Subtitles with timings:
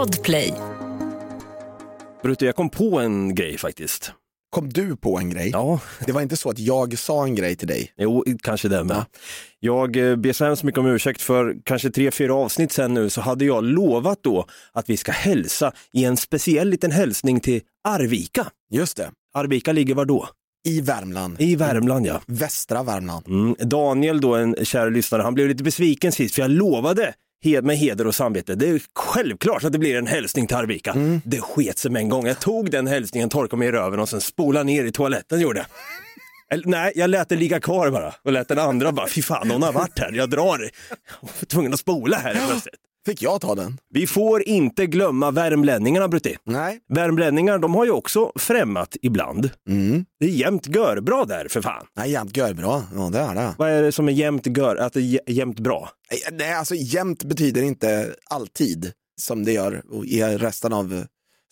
[0.00, 0.54] Podplay.
[2.22, 4.12] Brutte, jag kom på en grej faktiskt.
[4.50, 5.50] Kom du på en grej?
[5.52, 7.92] Ja, Det var inte så att jag sa en grej till dig?
[7.98, 8.96] jo, kanske det med.
[8.96, 9.04] Ja.
[9.60, 13.10] Jag eh, ber så hemskt mycket om ursäkt för kanske tre, fyra avsnitt sen nu
[13.10, 17.60] så hade jag lovat då att vi ska hälsa i en speciell liten hälsning till
[17.88, 18.46] Arvika.
[18.70, 20.28] Just det, Arvika ligger var då?
[20.68, 21.40] i Värmland.
[21.40, 22.20] I Värmland ja.
[22.26, 23.26] Västra Värmland.
[23.28, 23.54] Mm.
[23.58, 27.14] Daniel då, en kär lyssnare, han blev lite besviken sist för jag lovade
[27.62, 28.54] med heder och samvete.
[28.54, 30.94] Det är självklart att det blir en hälsning till Arvika.
[31.24, 32.26] Det sket sig med en gång.
[32.26, 35.58] Jag tog den hälsningen, torkade mig i röven och sen spolade ner i toaletten gjorde
[35.58, 35.66] jag.
[36.52, 39.50] Eller, nej, jag lät den ligga kvar bara och lät den andra bara, fy fan
[39.50, 40.58] hon har varit här, jag drar.
[41.20, 42.74] Jag var tvungen att spola här plötsligt.
[43.10, 43.78] Fick jag ta den?
[43.94, 46.36] Vi får inte glömma värmlänningarna Brutti.
[46.44, 46.80] Nej.
[46.88, 49.50] Värmlänningar, de har ju också främmat ibland.
[49.68, 50.04] Mm.
[50.20, 51.86] Det är jämt görbra där för fan.
[51.96, 52.82] Nej, jämt görbra.
[52.94, 53.54] Ja, det är det.
[53.58, 55.90] Vad är det som är jämt gör, att det är jä- jämt bra?
[56.32, 61.02] Nej, alltså jämt betyder inte alltid som det gör i resten av eh,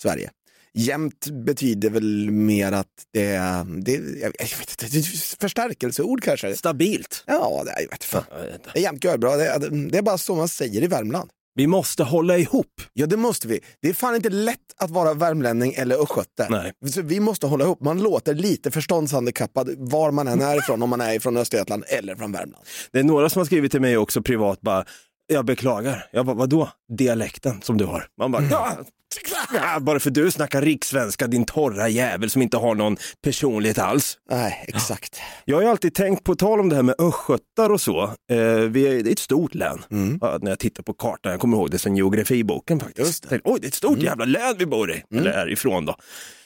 [0.02, 0.30] Sverige.
[0.74, 6.22] Jämt betyder väl mer att det är, det, jag vet inte, det är ett förstärkelseord
[6.22, 6.56] kanske.
[6.56, 7.24] Stabilt.
[7.26, 8.24] Ja, det, jag vet fan.
[8.30, 8.70] Jag vet inte.
[8.74, 9.36] Det är jämt görbra.
[9.36, 11.30] Det, det är bara så man säger i Värmland.
[11.58, 12.80] Vi måste hålla ihop.
[12.92, 13.60] Ja, det måste vi.
[13.82, 16.46] Det är fan inte lätt att vara värmlänning eller östgöte.
[16.50, 16.72] Nej.
[16.90, 17.80] Så vi måste hålla ihop.
[17.80, 22.14] Man låter lite förståndshandikappad var man än är ifrån, om man är ifrån Östergötland eller
[22.16, 22.64] från Värmland.
[22.92, 24.84] Det är några som har skrivit till mig också privat bara,
[25.28, 26.06] jag beklagar.
[26.10, 26.68] Jag bara, vadå?
[26.98, 28.06] Dialekten som du har.
[28.18, 28.78] Man bara, ja,
[29.80, 34.18] bara för du snackar rikssvenska din torra jävel som inte har någon personlighet alls.
[34.30, 35.20] Nej, exakt.
[35.44, 38.02] Jag har ju alltid tänkt på tal om det här med östgötar och så.
[38.30, 39.82] Eh, vi är, det är ett stort län.
[40.20, 43.28] Ja, när jag tittar på kartan, jag kommer ihåg det sen geografiboken faktiskt.
[43.28, 43.40] Det.
[43.44, 45.02] Oj, det är ett stort jävla län vi bor i.
[45.14, 45.96] Eller är ifrån då.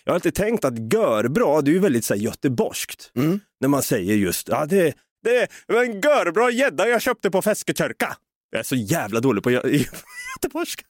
[0.05, 3.11] Jag har alltid tänkt att görbra, det är ju väldigt så här, göteborgskt.
[3.61, 8.17] När man säger just, ja det, det var en görbra gädda jag köpte på Feskekörka.
[8.53, 9.50] Jag är så jävla dålig på
[10.41, 10.84] göteborgska.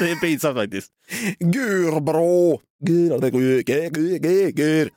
[0.00, 0.90] det är pinsamt faktiskt.
[1.38, 2.58] Gurbra!
[2.80, 3.62] Gur, gur,
[4.18, 4.90] gur, gur.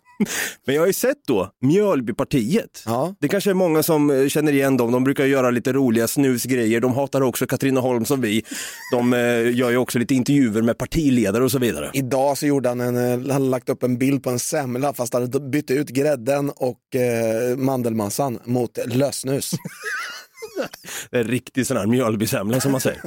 [0.65, 2.83] Men jag har ju sett då Mjölbypartiet.
[2.85, 3.15] Ja.
[3.19, 4.91] Det kanske är många som eh, känner igen dem.
[4.91, 6.79] De brukar göra lite roliga snusgrejer.
[6.79, 8.43] De hatar också Katrineholm som vi.
[8.91, 11.91] De eh, gör ju också lite intervjuer med partiledare och så vidare.
[11.93, 14.93] Idag så gjorde han en, eh, han hade lagt upp en bild på en semla
[14.93, 19.51] fast han hade bytt ut grädden och eh, mandelmassan mot lösnus.
[21.11, 23.01] En riktig sån här Mjölbysemla som man säger.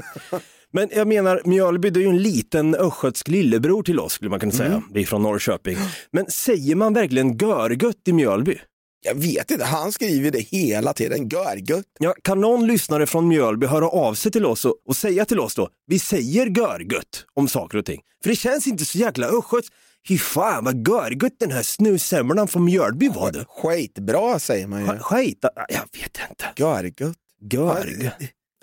[0.72, 4.40] Men jag menar, Mjölby det är ju en liten östgötsk lillebror till oss skulle man
[4.40, 4.82] kunna säga.
[4.92, 5.76] Vi är från Norrköping.
[6.10, 8.58] Men säger man verkligen görgött i Mjölby?
[9.04, 11.28] Jag vet inte, han skriver det hela tiden.
[11.28, 11.84] Görgött.
[11.98, 15.40] Ja, kan någon lyssnare från Mjölby höra av sig till oss och, och säga till
[15.40, 18.00] oss då, vi säger görgött om saker och ting.
[18.22, 19.74] För det känns inte så jäkla östgötskt.
[20.08, 23.44] Fy fan vad görgött den här snussemlan från Mjölby var det.
[23.48, 24.86] Skitbra säger man ju.
[24.86, 26.44] Sk- Skit, jag vet inte.
[26.56, 27.16] Görgött.
[27.50, 28.10] Görg.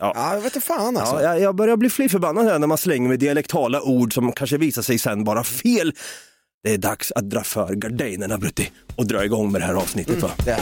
[0.02, 0.12] Ja.
[0.16, 1.16] Ja, jag vet inte fan alltså.
[1.16, 4.32] Ja, jag, jag börjar bli fly förbannad här när man slänger med dialektala ord som
[4.32, 5.94] kanske visar sig sen vara fel.
[6.64, 10.22] Det är dags att dra för gardinerna Brutti och dra igång med det här avsnittet.
[10.22, 10.32] Va?
[10.46, 10.60] Det.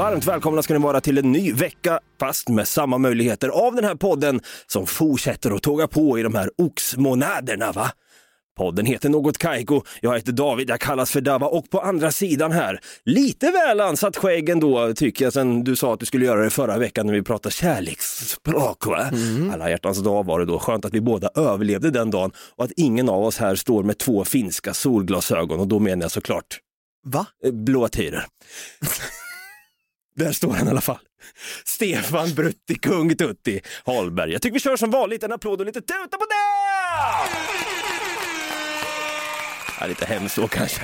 [0.00, 3.84] Varmt välkomna ska ni vara till en ny vecka, fast med samma möjligheter av den
[3.84, 7.72] här podden som fortsätter att tåga på i de här oxmånaderna.
[7.72, 7.92] Va?
[8.56, 9.82] Podden heter Något Kaiko.
[10.00, 14.16] Jag heter David, jag kallas för Dava och på andra sidan här, lite väl ansatt
[14.16, 17.14] skägg ändå tycker jag sen du sa att du skulle göra det förra veckan när
[17.14, 18.86] vi pratade kärleksspråk.
[18.86, 19.10] Va?
[19.52, 20.58] Alla hjärtans dag var det då.
[20.58, 23.98] Skönt att vi båda överlevde den dagen och att ingen av oss här står med
[23.98, 26.58] två finska solglasögon och då menar jag såklart
[27.06, 27.26] Va?
[27.44, 28.26] eh, blå tider.
[30.20, 30.98] Där står han i alla fall.
[31.64, 34.32] Stefan Brutti, kung Tutti Holberg.
[34.32, 36.34] Jag tycker vi kör som vanligt, en applåd och lite tuta på det!
[39.80, 40.80] Ja, lite hemskt så kanske.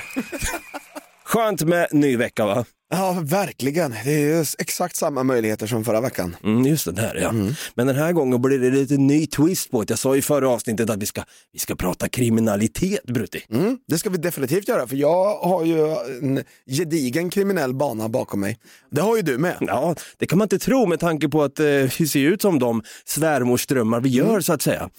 [1.23, 2.65] Skönt med ny vecka va?
[2.89, 3.95] Ja, verkligen.
[4.03, 6.35] Det är exakt samma möjligheter som förra veckan.
[6.43, 7.33] Mm, just det, där ja.
[7.75, 9.91] Men den här gången blir det lite ny twist på det.
[9.91, 11.23] Jag sa i förra avsnittet att vi ska,
[11.53, 13.45] vi ska prata kriminalitet Brutti.
[13.49, 18.39] Mm, det ska vi definitivt göra, för jag har ju en gedigen kriminell bana bakom
[18.39, 18.59] mig.
[18.91, 19.57] Det har ju du med.
[19.59, 22.59] Ja, det kan man inte tro med tanke på att eh, vi ser ut som
[22.59, 24.89] de svärmorsdrömmar vi gör så att säga.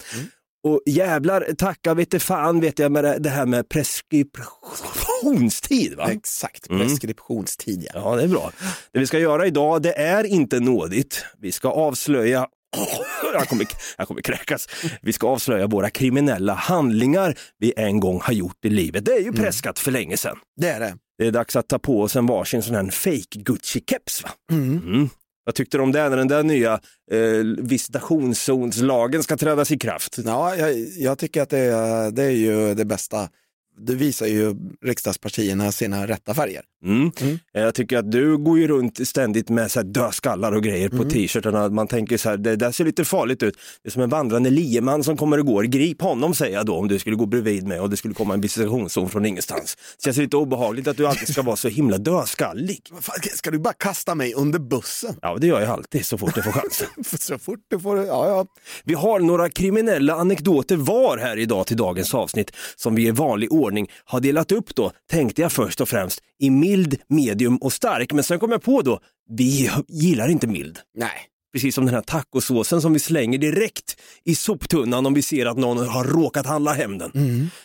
[0.63, 5.97] Och jävlar, tacka vete fan vet jag med det, det här med preskriptionstid.
[5.97, 6.11] Va?
[6.11, 8.01] Exakt, preskriptionstid ja.
[8.03, 8.51] Ja, det är bra.
[8.91, 11.25] Det vi ska göra idag, det är inte nådigt.
[11.37, 12.47] Vi ska avslöja
[13.33, 13.67] jag kommer,
[13.97, 14.67] jag kommer kräkas.
[15.01, 19.05] Vi ska avslöja våra kriminella handlingar vi en gång har gjort i livet.
[19.05, 20.37] Det är ju preskat för länge sedan.
[20.61, 20.95] Det är det.
[21.17, 24.29] Det är dags att ta på oss en varsin sån här fake Gucci-keps va?
[24.51, 24.77] Mm.
[24.77, 25.09] Mm.
[25.49, 26.73] Vad tyckte du om det när den där nya
[27.11, 30.17] eh, visitationszonslagen ska trädas i kraft?
[30.25, 33.29] Ja, jag, jag tycker att det det är ju det bästa.
[33.77, 34.55] Det visar ju
[34.85, 36.61] riksdagspartierna sina rätta färger.
[36.83, 37.11] Mm.
[37.21, 37.39] Mm.
[37.53, 40.95] Jag tycker att du går ju runt ständigt med så här dödskallar och grejer på
[40.95, 41.09] Mm.
[41.09, 41.69] t-shirtarna.
[41.69, 43.55] Man tänker så här, det där ser lite farligt ut.
[43.83, 45.63] Det är som en vandrande lieman som kommer och går.
[45.63, 48.33] Grip honom säger jag då om du skulle gå bredvid mig och det skulle komma
[48.33, 49.77] en visitationszon från ingenstans.
[49.97, 52.81] Det känns lite obehagligt att du alltid ska vara så himla dödskallig.
[53.33, 55.15] Ska du bara kasta mig under bussen?
[55.21, 56.87] Ja, det gör jag alltid så fort jag får chansen.
[57.19, 58.45] Så fort du får, ja ja.
[58.83, 63.51] Vi har några kriminella anekdoter var här idag till dagens avsnitt som vi i vanlig
[63.51, 68.13] ordning har delat upp då, tänkte jag först och främst, i mild, medium och stark.
[68.13, 68.99] Men sen kom jag på då,
[69.29, 70.79] vi gillar inte mild.
[70.97, 71.09] Nej.
[71.53, 75.57] Precis som den här tacosåsen som vi slänger direkt i soptunnan om vi ser att
[75.57, 77.11] någon har råkat handla hem den.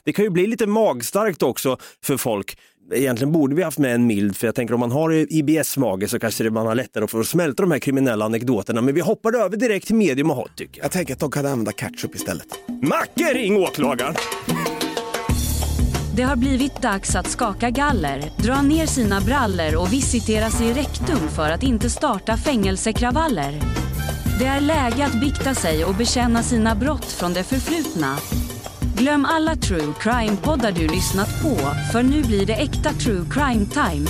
[0.04, 2.58] Det kan ju bli lite magstarkt också för folk.
[2.94, 6.18] Egentligen borde vi haft med en mild, för jag tänker om man har IBS-mage så
[6.18, 8.80] kanske det man har lättare för att smälta de här kriminella anekdoterna.
[8.80, 10.84] Men vi hoppar över direkt till medium och hot tycker jag.
[10.84, 12.46] Jag tänker att de kan använda ketchup istället.
[12.82, 14.14] Macke, ring åklagaren!
[16.16, 20.74] Det har blivit dags att skaka galler, dra ner sina brallor och visitera sig i
[20.74, 23.60] rektum för att inte starta fängelsekravaller.
[24.38, 28.16] Det är läge att bikta sig och bekänna sina brott från det förflutna.
[28.96, 31.56] Glöm alla true crime-poddar du lyssnat på,
[31.92, 34.06] för nu blir det äkta true crime time.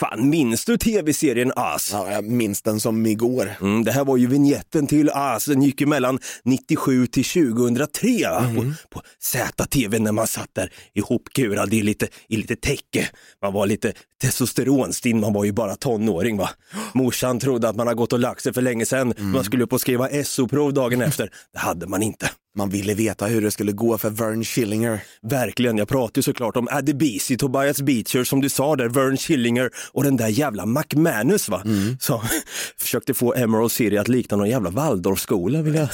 [0.00, 1.90] Fan, minns du tv-serien As?
[1.92, 3.52] Ja, jag minns den som igår.
[3.60, 8.08] Mm, det här var ju vignetten till As, den gick ju mellan 97 till 2003
[8.30, 8.52] va?
[8.56, 13.08] på, på ZTV när man satt där ihopkurad i lite, i lite täcke.
[13.42, 13.92] Man var lite
[14.22, 16.50] testosteronstinn, man var ju bara tonåring va.
[16.94, 19.72] Morsan trodde att man hade gått och lagt sig för länge sedan, man skulle upp
[19.72, 21.30] och skriva SO-prov dagen efter.
[21.52, 22.30] Det hade man inte.
[22.56, 25.02] Man ville veta hur det skulle gå för Vern Schillinger.
[25.22, 29.70] Verkligen, jag pratar ju såklart om Adebisi, Tobias Beecher som du sa där, Vern Schillinger
[29.92, 31.62] och den där jävla McManus va,
[32.00, 32.20] som
[32.78, 35.88] försökte få Emerald City att likna någon jävla Waldorfskola vill jag.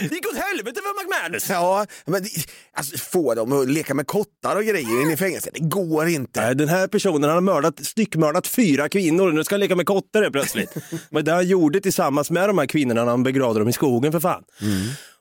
[0.00, 1.50] Det gick åt helvete för McManus!
[1.50, 2.28] Ja, men det-
[2.76, 6.40] alltså, få dem att leka med kottar och grejer inne i fängelset, det går inte.
[6.40, 9.86] Nej, Den här personen han har mördat, styckmördat fyra kvinnor, nu ska han leka med
[9.86, 10.74] kottar helt plötsligt.
[11.10, 14.12] Men det han gjorde tillsammans med de här kvinnorna när han begravde dem i skogen
[14.12, 14.42] för fan.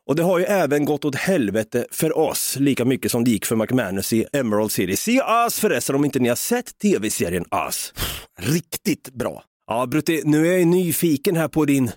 [0.08, 3.46] Och det har ju även gått åt helvete för oss, lika mycket som det gick
[3.46, 4.96] för McManus i Emerald City.
[4.98, 7.94] Se Us förresten om inte ni har sett tv-serien Us.
[8.40, 9.44] Riktigt bra.
[9.68, 11.92] Ja, Brutti, nu är jag nyfiken här på din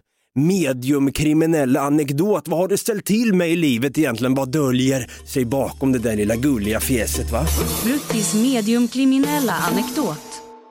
[0.47, 2.49] mediumkriminella anekdot.
[2.49, 4.35] Vad har du ställt till med i livet egentligen?
[4.35, 7.47] Vad döljer sig bakom det där lilla gulliga fjäset va?
[7.85, 10.19] Bruttis mediumkriminella anekdot.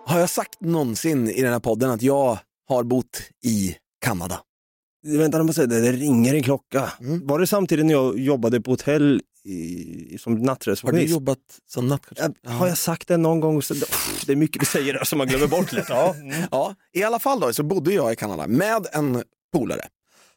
[0.06, 2.38] Har jag sagt någonsin i den här podden att jag
[2.70, 4.40] har bott i Kanada?
[5.06, 6.92] Vänta, måste säga, det det ringer en klocka.
[7.00, 7.28] Mm.
[7.28, 11.12] Var det samtidigt när jag jobbade på hotell i, som Har du nattreceptionist?
[11.12, 11.38] jobbat
[11.70, 12.18] som nattcoach?
[12.44, 13.62] Ja, Har jag sagt det någon gång?
[13.62, 13.74] Så,
[14.26, 15.86] det är mycket vi säger där som man glömmer bort lätt.
[15.90, 16.14] Ja.
[16.14, 16.42] Mm.
[16.52, 19.24] Ja, i alla fall då så bodde jag i Kanada med en
[19.54, 19.88] polare.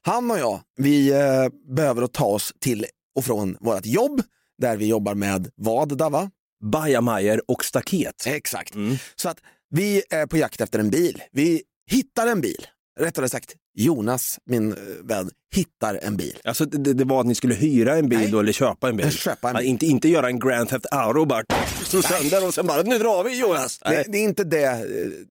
[0.03, 4.23] Han och jag, vi eh, behöver ta oss till och från vårt jobb
[4.59, 6.31] där vi jobbar med vad Dava?
[6.65, 8.25] Bajamajor och staket.
[8.27, 8.75] Exakt.
[8.75, 8.97] Mm.
[9.17, 9.39] Så att
[9.71, 11.23] vi är på jakt efter en bil.
[11.33, 12.67] Vi hittar en bil.
[13.01, 16.39] Rättare sagt, Jonas, min eh, vän, hittar en bil.
[16.45, 18.31] Alltså, det, det var att ni skulle hyra en bil Nej.
[18.31, 19.11] då eller köpa en bil?
[19.11, 19.69] Köpa en Ja, bil.
[19.69, 21.45] inte, inte göra en Grand Theft Auto bara
[21.85, 23.79] slå sönder och sen bara nu drar vi Jonas.
[23.79, 24.05] Det, Nej.
[24.09, 24.65] det är inte det.
[24.67, 24.79] eh,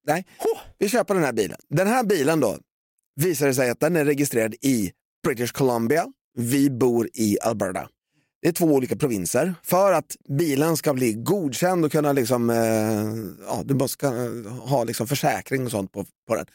[0.07, 0.25] Nej,
[0.77, 1.57] vi köper den här bilen.
[1.69, 2.57] Den här bilen då
[3.19, 4.91] visar det sig att den är registrerad i
[5.23, 6.05] British Columbia.
[6.38, 7.89] Vi bor i Alberta.
[8.41, 9.55] Det är två olika provinser.
[9.63, 12.55] För att bilen ska bli godkänd och kunna liksom, eh,
[13.47, 16.45] ja, du måste eh, ha liksom försäkring och sånt på, på den.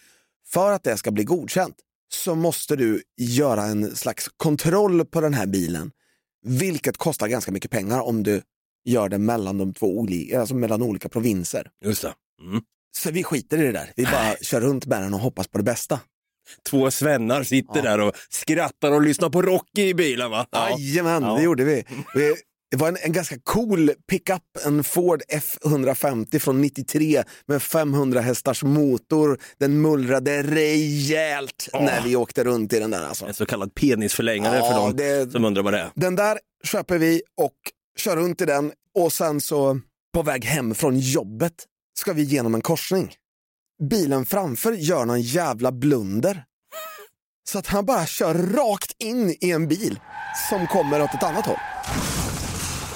[0.47, 1.76] För att det ska bli godkänt
[2.09, 5.90] så måste du göra en slags kontroll på den här bilen.
[6.47, 8.42] Vilket kostar ganska mycket pengar om du
[8.85, 11.71] gör det mellan de två olika, alltså mellan olika provinser.
[11.85, 12.04] Just.
[12.04, 12.62] Mm.
[12.97, 13.92] Så vi skiter i det där.
[13.97, 16.00] Vi bara kör runt med den och hoppas på det bästa.
[16.70, 17.82] Två svennar sitter Ja.
[17.82, 20.46] där och skrattar och lyssnar på Rocky i bilen va?
[20.52, 21.34] Jajamän, Ja.
[21.36, 21.84] det gjorde vi.
[22.14, 22.34] vi
[22.70, 28.62] det var en, en ganska cool pickup, en Ford F150 från 93 med 500 hästars
[28.62, 29.38] motor.
[29.58, 31.80] Den mullrade rejält Ja.
[31.80, 33.02] när vi åkte runt i den där.
[33.08, 33.26] Alltså.
[33.26, 35.90] En så kallad penisförlängare Ja, för de det- som undrar vad det är.
[35.94, 37.54] Den där köper vi och
[37.98, 39.80] kör runt i den och sen så
[40.14, 41.54] på väg hem från jobbet
[41.98, 43.14] ska vi genom en korsning.
[43.88, 46.45] Bilen framför gör någon jävla blunder.
[47.49, 50.00] Så att han bara kör rakt in i en bil
[50.50, 51.59] som kommer åt ett annat håll.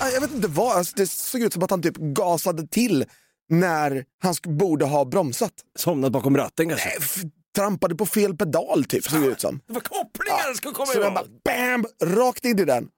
[0.01, 3.05] Ja, Jag vet inte vad, alltså det såg ut som att han typ gasade till
[3.49, 5.53] när han borde ha bromsat.
[5.79, 6.89] Somnat bakom ratten kanske?
[6.99, 7.23] F-
[7.57, 9.61] Trampade på fel pedal typ, såg det ut som.
[9.67, 12.89] Det var kopplingar ska komma Så den bara bam, rakt in i den.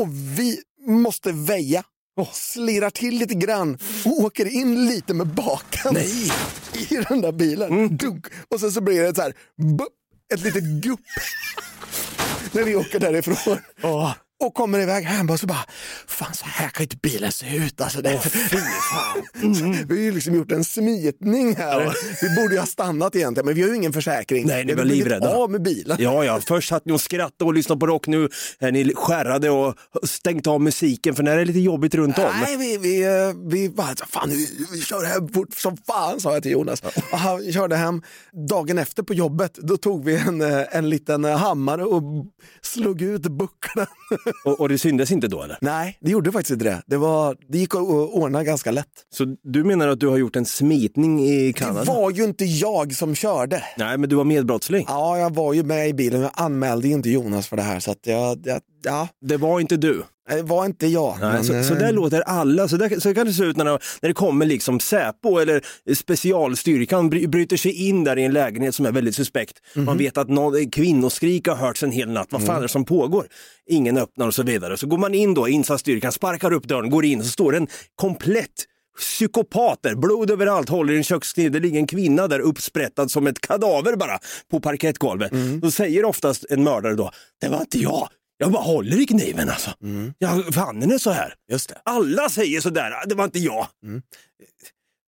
[0.00, 1.82] Och vi måste väja
[2.32, 6.32] Slirar till lite grann och åker in lite med baken Nej.
[6.90, 7.96] i den där bilen.
[7.96, 8.26] Dunk.
[8.48, 9.88] Och sen så blir det så här, bup,
[10.34, 11.00] ett litet gupp
[12.52, 13.58] när vi åker därifrån.
[14.40, 15.64] Och kommer iväg hem och så bara,
[16.06, 17.80] fan så här kan inte bilen se ut.
[17.80, 18.10] Alltså, det,
[19.88, 21.94] Vi har ju liksom gjort en smitning här.
[22.22, 24.46] Vi borde ju ha stannat egentligen, men vi har ju ingen försäkring.
[24.46, 25.34] Nej, ni var livrädda.
[25.34, 25.96] av med bilen.
[26.00, 28.28] Ja, ja, först satt ni och skrattade och lyssnade på rock, nu
[28.58, 32.32] är ni skärrade och stängt av musiken för när det är lite jobbigt runt om.
[32.42, 36.32] Nej, vi, vi, eh, vi bara, fan vi, vi kör hem fort som fan sa
[36.32, 36.82] jag till Jonas.
[37.12, 38.02] Och han körde hem.
[38.48, 42.02] Dagen efter på jobbet, då tog vi en, eh, en liten hammare och
[42.62, 43.86] slog ut bucklan.
[44.44, 45.58] Och, och det syndes inte då eller?
[45.60, 46.82] Nej, det gjorde faktiskt inte det.
[46.86, 48.86] Det, var, det gick att ordna ganska lätt.
[49.14, 51.92] Så du menar att du har gjort en smitning i Det Kanada?
[51.92, 53.62] var ju inte jag som körde.
[53.76, 54.84] Nej, men du var medbrottsling.
[54.88, 56.20] Ja, jag var ju med i bilen.
[56.20, 57.80] Jag anmälde ju inte Jonas för det här.
[57.80, 60.02] Så att jag, jag, ja, Det var inte du.
[60.36, 61.16] Det var inte jag.
[61.20, 63.56] Nej, men, så, så eh, där låter alla, så, där, så kan det se ut
[63.56, 63.70] när det,
[64.02, 65.62] när det kommer liksom Säpo eller
[65.94, 69.56] specialstyrkan bry, bryter sig in där i en lägenhet som är väldigt suspekt.
[69.74, 69.84] Mhm.
[69.84, 72.46] Man vet att någon, kvinnoskrik har hörts en hel natt, vad Mm.
[72.46, 73.26] fan är det som pågår?
[73.66, 74.76] Ingen öppnar och så vidare.
[74.76, 77.58] Så går man in då, insatsstyrkan sparkar upp dörren, går in och så står det
[77.58, 78.66] en komplett
[78.98, 83.26] psykopat där, blod överallt, håller i en kökskniv, det ligger en kvinna där uppsprättad som
[83.26, 84.18] ett kadaver bara
[84.50, 85.32] på parkettgolvet.
[85.32, 85.60] Mm.
[85.60, 87.10] Då säger oftast en mördare då,
[87.40, 88.08] det var inte jag,
[88.40, 89.70] jag bara håller i kniven alltså.
[89.82, 90.14] Mm.
[90.18, 91.34] Ja, fan den är så här.
[91.50, 91.78] Just det.
[91.84, 93.66] Alla säger sådär, det var inte jag.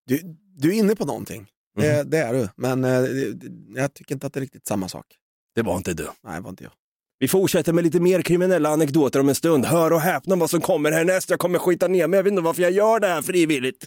[0.06, 0.20] Du,
[0.56, 1.46] du är inne på någonting.
[1.78, 2.48] Det, det är du.
[2.56, 2.90] Men eh,
[3.82, 5.06] jag tycker inte att det är riktigt samma sak.
[5.54, 6.08] Det var inte du.
[6.24, 6.72] Nej, det var inte jag.
[7.18, 9.66] Vi fortsätter med lite mer kriminella anekdoter om en stund.
[9.66, 11.30] Hör och häpna vad som kommer härnäst.
[11.30, 13.86] Jag kommer skita ner mig, jag vet inte varför jag gör det här frivilligt.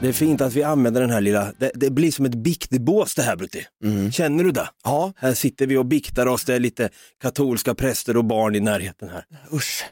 [0.00, 3.14] Det är fint att vi använder den här lilla, det, det blir som ett biktbås
[3.14, 3.66] det här Brutti.
[4.12, 4.68] Känner du det?
[4.84, 6.88] Ja, Här sitter vi och biktar oss, det är lite
[7.22, 9.24] katolska präster och barn i närheten här.
[9.52, 9.84] usch.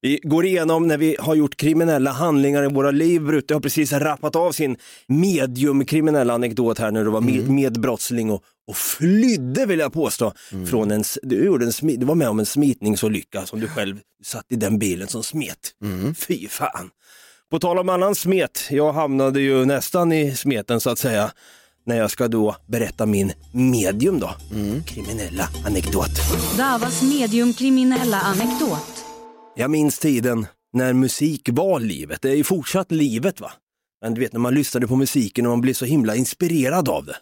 [0.00, 3.22] Vi går igenom när vi har gjort kriminella handlingar i våra liv.
[3.22, 4.76] Brutte har precis rappat av sin
[5.06, 10.32] mediumkriminella anekdot här när du var med, medbrottsling och, och flydde vill jag påstå.
[10.70, 14.46] Från en, du, gjorde en, du var med om en smitningsolycka som du själv satt
[14.48, 15.58] i den bilen som smet.
[16.16, 16.90] Fy fan.
[17.50, 21.32] På tal om annan smet, jag hamnade ju nästan i smeten så att säga.
[21.86, 24.30] När jag ska då berätta min medium då,
[24.86, 26.10] kriminella anekdot.
[26.58, 29.04] Davas mediumkriminella anekdot.
[29.56, 32.22] Jag minns tiden när musik var livet.
[32.22, 33.52] Det är ju fortsatt livet va.
[34.02, 37.04] Men du vet när man lyssnade på musiken och man blev så himla inspirerad av
[37.04, 37.16] det.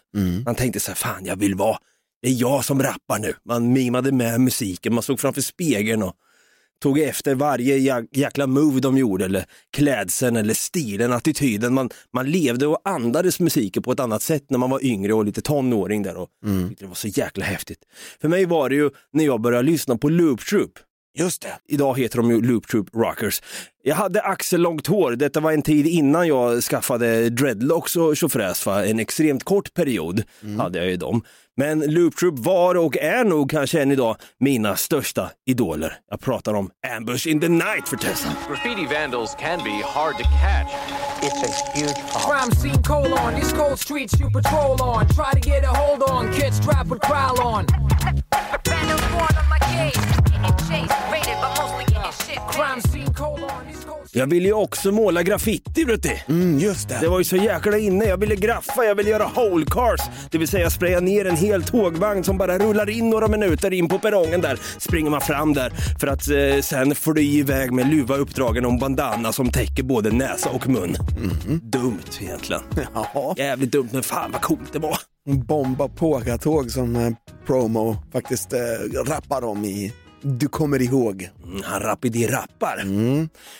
[0.45, 1.77] Man tänkte så här, fan jag vill vara,
[2.21, 3.33] det är jag som rappar nu.
[3.45, 6.13] Man mimade med musiken, man stod framför spegeln och
[6.83, 9.45] tog efter varje jä- jäkla move de gjorde eller
[9.77, 11.73] klädseln eller stilen, attityden.
[11.73, 15.25] Man, man levde och andades musiken på ett annat sätt när man var yngre och
[15.25, 16.29] lite tonåring där och
[16.69, 17.79] tyckte det var så jäkla häftigt.
[18.21, 20.71] För mig var det ju när jag började lyssna på Loop Troop.
[21.19, 21.59] Just det.
[21.67, 23.41] Idag heter de ju Loop Troop Rockers.
[23.83, 28.67] Jag hade axellångt hår, detta var en tid innan jag skaffade dreadlocks och tjofräs.
[28.67, 30.23] En extremt kort period
[30.59, 31.23] hade jag ju dem.
[31.57, 35.93] Men Loop Troop var och är nog kanske än idag mina största idoler.
[36.09, 38.33] Jag pratar om Ambush in the Night för Tessan.
[38.47, 40.71] Graffiti vandals can be hard to catch.
[41.21, 42.51] It's a huge problem.
[42.51, 45.07] Crime scene colon, these cold streets you patrol on.
[45.07, 47.65] Try to get a hold on, kids strapped with growl on.
[54.11, 55.99] Jag ville ju också måla graffiti, du.
[56.27, 56.97] Mm, just det.
[57.01, 58.05] Det var ju så jäkla inne.
[58.05, 59.99] Jag ville graffa, jag ville göra whole cars.
[60.31, 63.89] Det vill säga spraya ner en hel tågvagn som bara rullar in några minuter in
[63.89, 64.59] på perrongen där.
[64.77, 65.69] Springer man fram där
[65.99, 70.11] för att eh, sen fly iväg med luva uppdragen och en bandana som täcker både
[70.11, 70.95] näsa och mun.
[71.61, 72.61] Dumt egentligen.
[73.13, 74.97] Ja, Jävligt dumt men fan vad coolt det var.
[75.27, 77.13] Bomba pågatåg som eh,
[77.45, 78.59] promo faktiskt eh,
[79.05, 81.29] rappar om i Du kommer ihåg.
[81.43, 82.83] Mm, Han rapidi rappar.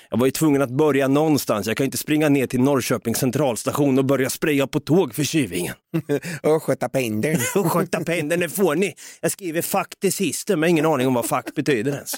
[0.10, 1.68] Jag var ju tvungen att börja någonstans.
[1.68, 5.74] Jag kan inte springa ner till Norrköpings centralstation och börja spraya på tåg för tjuvingen.
[6.44, 7.40] Och sköta pendeln.
[7.56, 8.94] Och sköta pendeln, får ni.
[9.22, 12.14] Jag skriver fack till sist, men ingen aning om vad fack betyder ens.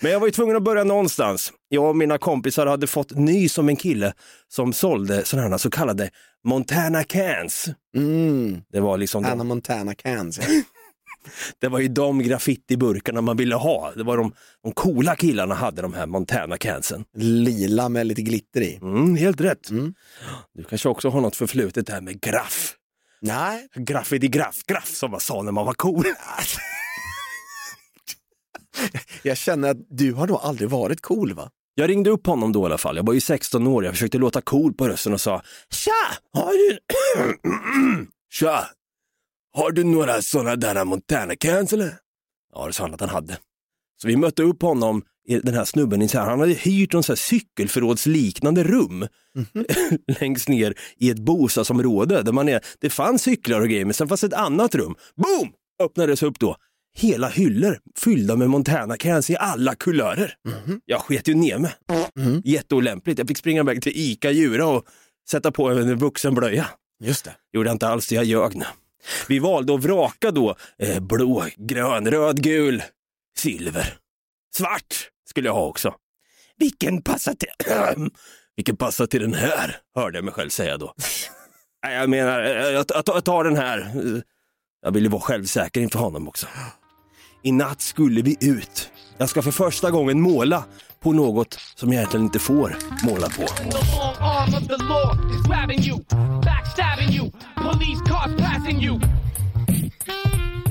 [0.00, 1.52] Men jag var ju tvungen att börja någonstans.
[1.68, 4.12] Jag och mina kompisar hade fått nys om en kille
[4.48, 6.10] som sålde sådana här så kallade
[6.44, 7.68] Montana cans.
[7.96, 8.62] Mm.
[8.72, 10.38] Det var liksom Anna de, Montana cans.
[10.38, 10.44] ja.
[11.60, 13.92] det var ju de graffitiburkarna man ville ha.
[13.96, 14.32] Det var de,
[14.62, 17.04] de coola killarna hade de här Montana cansen.
[17.16, 18.78] Lila med lite glitter i.
[18.82, 19.70] Mm, helt rätt.
[19.70, 19.94] Mm.
[20.54, 22.74] Du kanske också har något förflutet där med graff.
[23.20, 26.04] Nej, Graffiti graff, graff som man sa när man var cool.
[29.22, 31.50] jag känner att du har då aldrig varit cool va?
[31.74, 32.96] Jag ringde upp honom då i alla fall.
[32.96, 33.84] Jag var ju 16 år.
[33.84, 35.92] Jag försökte låta cool på rösten och sa Tja!
[36.32, 36.78] Har du...
[38.32, 38.66] Tja!
[39.54, 41.94] Har du några sådana där Montana cans eller?
[42.54, 43.38] Ja, det sa han att han hade.
[44.02, 49.06] Så vi mötte upp honom, i den här snubben, han hade hyrt en cykelförrådsliknande rum
[50.20, 54.08] längst ner i ett bostadsområde där man är, det fanns cyklar och grejer, men sen
[54.08, 54.94] fanns ett annat rum.
[55.16, 55.52] Boom!
[55.82, 56.56] Öppnades upp då.
[56.94, 60.34] Hela hyllor fyllda med Montana cans i alla kulörer.
[60.84, 61.72] Jag sket ju ner mig.
[62.44, 63.18] Jätteolämpligt.
[63.18, 64.84] Jag fick springa iväg till ICA Djura och
[65.30, 66.66] sätta på en vuxenblöja.
[67.04, 67.34] Just det.
[67.52, 68.64] Gjorde jag inte alls det, jag ljög nu.
[69.28, 72.82] Vi valde att vraka då eh, blå, grön, röd, gul,
[73.38, 73.94] silver.
[74.54, 75.94] Svart skulle jag ha också.
[76.56, 77.48] Vilken passar till,
[78.56, 79.76] vilken passar till den här?
[79.94, 80.94] Hörde jag mig själv säga då.
[81.82, 83.90] Jag menar, eh, jag, jag, jag tar den här.
[84.82, 86.46] Jag ville vara självsäker inför honom också.
[87.44, 88.88] I natt skulle vi ut.
[89.18, 90.64] Jag ska för första gången måla
[91.00, 93.46] på något som jag egentligen inte får måla på.
[94.68, 94.76] The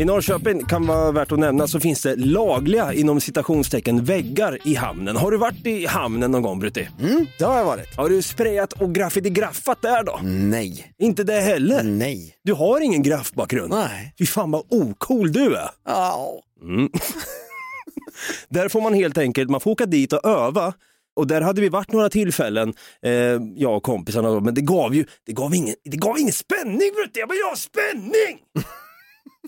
[0.02, 4.76] i Norrköping kan vara värt att nämna så finns det lagliga inom citationstecken väggar i
[4.76, 5.16] hamnen.
[5.16, 6.90] Har du varit i hamnen någon gång Brutti?
[7.00, 7.96] Mm, det har jag varit.
[7.96, 10.20] Har du sprayat och graffiti-graffat där då?
[10.24, 10.94] Nej.
[11.00, 11.84] Inte det heller?
[11.84, 12.36] Nej.
[12.44, 13.74] Du har ingen graffbakgrund?
[13.74, 14.14] Nej.
[14.20, 15.70] Fy fan vad ocool du är.
[15.86, 16.44] Ja.
[18.50, 20.74] Där får man helt enkelt, man får åka dit och öva.
[21.16, 22.74] Och där hade vi varit några tillfällen,
[23.06, 23.12] eh,
[23.56, 27.20] jag och kompisarna, men det gav ju det gav ingen, det gav ingen spänning Brutti,
[27.20, 28.40] jag vill ju ha spänning!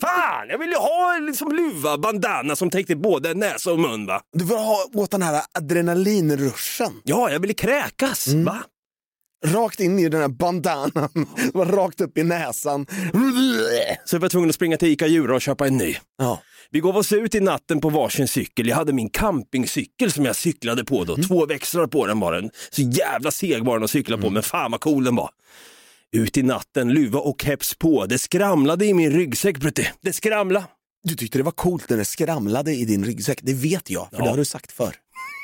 [0.00, 4.20] Fan, jag vill ju ha liksom luva, bandana som täckte både näsa och mun va?
[4.32, 7.00] Du vill ha åt den här adrenalinruschen.
[7.04, 8.62] Ja, jag ville kräkas, va?
[9.46, 11.08] Rakt in i den här bandanan.
[11.54, 12.86] Rakt upp i näsan.
[14.04, 15.96] Så jag var tvungen att springa till ICA Djura och köpa en ny.
[16.18, 16.40] Ja.
[16.70, 18.68] Vi gav oss ut i natten på varsin cykel.
[18.68, 21.16] Jag hade min campingcykel som jag cyklade på då.
[21.16, 22.50] Två växlar på den var den.
[22.70, 25.30] Så jävla seg var den att cykla på, men fan vad cool den var.
[26.14, 28.06] Ut i natten, luva och keps på.
[28.06, 29.88] Det skramlade i min ryggsäck, Brutti.
[30.00, 30.66] Det skramlade.
[31.02, 33.38] Du tyckte det var coolt när det skramlade i din ryggsäck.
[33.42, 34.24] Det vet jag, för Ja.
[34.24, 34.94] det har du sagt förr.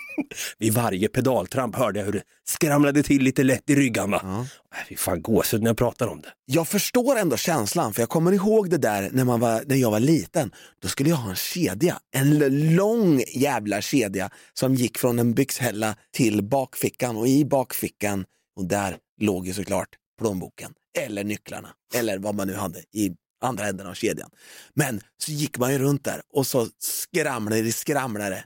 [0.58, 4.20] Vid varje pedaltramp hörde jag hur det skramlade till lite lätt i ryggarna.
[4.22, 4.40] Ja.
[4.40, 6.28] Äh, Fy fan gåshud när jag pratar om det.
[6.46, 9.90] Jag förstår ändå känslan, för jag kommer ihåg det där när, man var, när jag
[9.90, 10.50] var liten.
[10.82, 12.38] Då skulle jag ha en kedja, en
[12.76, 18.24] lång jävla kedja som gick från en byxhälla till bakfickan och i bakfickan,
[18.56, 19.88] och där låg ju såklart
[20.20, 23.10] plånboken eller nycklarna eller vad man nu hade i
[23.42, 24.30] andra änden av kedjan.
[24.74, 28.44] Men så gick man ju runt där och så skramlade det skramlade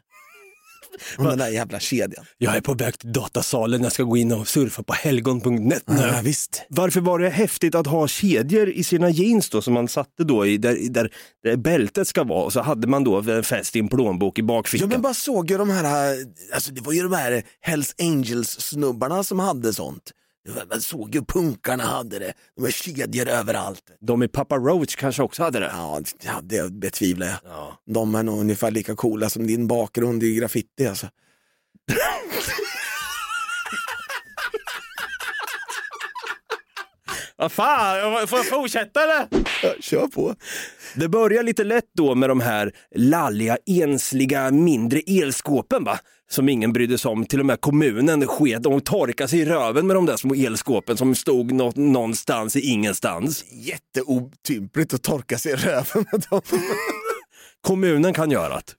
[1.18, 2.24] om den där jävla kedjan.
[2.38, 5.96] Jag är på väg till datasalen, jag ska gå in och surfa på helgon.net nu.
[6.00, 6.62] Ja, visst.
[6.68, 10.46] Varför var det häftigt att ha kedjor i sina jeans då som man satte då
[10.46, 13.88] i där, där, där bältet ska vara och så hade man då fäst i en
[13.88, 14.88] plånbok i Ja bakfickan.
[14.88, 16.16] men bara såg ju de här,
[16.54, 20.12] alltså det var ju de här Hells Angels snubbarna som hade sånt.
[20.48, 23.82] Man såg ju punkarna hade det, de var kedjor överallt.
[24.00, 25.72] De i Papa Roach kanske också hade det.
[25.74, 26.00] Ja,
[26.42, 27.36] det betvivlar jag.
[27.44, 27.78] Ja.
[27.86, 31.06] De är nog ungefär lika coola som din bakgrund i graffiti alltså.
[37.36, 39.26] Vad fan, får jag fortsätta eller?
[39.62, 40.34] Ja, kör på.
[40.94, 45.98] Det börjar lite lätt då med de här lalliga, ensliga, mindre elskåpen va?
[46.30, 47.26] Som ingen brydde sig om.
[47.26, 50.96] Till och med kommunen sket, de torkade sig i röven med de där små elskåpen
[50.96, 53.44] som stod nå- någonstans i ingenstans.
[53.52, 56.40] Jätteotympligt att torka sig i röven med dem.
[57.60, 58.74] Kommunen kan göra det.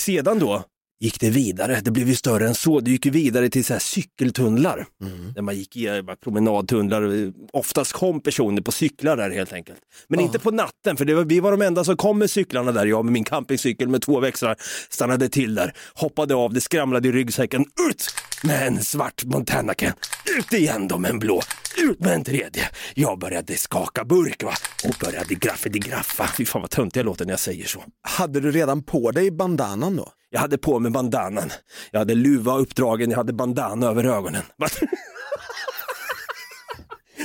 [0.00, 0.64] Sedan då
[1.02, 2.80] gick det vidare, det blev ju större än så.
[2.80, 4.86] Det gick ju vidare till så här cykeltunnlar.
[5.34, 7.02] Där man gick i eh, promenadtunnlar.
[7.02, 9.78] Eh, Oftast kom personer på cyklar där helt enkelt.
[10.08, 12.72] Men inte på natten, för det var, vi var de enda som kom med cyklarna
[12.72, 12.86] där.
[12.86, 14.56] Jag med min campingcykel med två växlar
[14.90, 17.64] stannade till där, hoppade av, det skramlade i ryggsäcken.
[17.90, 19.92] Ut med en svart Montanacan,
[20.38, 21.40] ut igen då med en blå,
[21.78, 22.68] ut med en tredje.
[22.94, 24.52] Jag började skaka burk va?
[24.84, 26.28] och började graffiti-graffa.
[26.36, 27.84] Fy fan vad töntig jag låter när jag säger så.
[28.02, 30.12] Hade du redan på dig bandanan då?
[30.34, 31.50] Jag hade på mig bandanan.
[31.90, 34.42] Jag hade luva uppdragen, jag hade bandana över ögonen.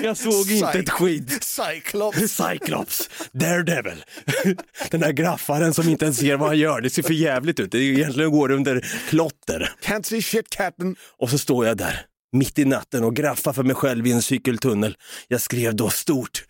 [0.03, 1.43] Jag såg inte ett skit.
[1.43, 2.17] Cyclops.
[2.37, 4.03] Cyclops, Daredevil.
[4.91, 6.81] Den där graffaren som inte ens ser vad han gör.
[6.81, 7.71] Det ser för jävligt ut.
[7.71, 9.73] Det är egentligen går under klotter.
[9.83, 10.95] Can't see shit captain.
[11.17, 14.21] Och så står jag där, mitt i natten och graffar för mig själv i en
[14.21, 14.95] cykeltunnel.
[15.27, 16.43] Jag skrev då stort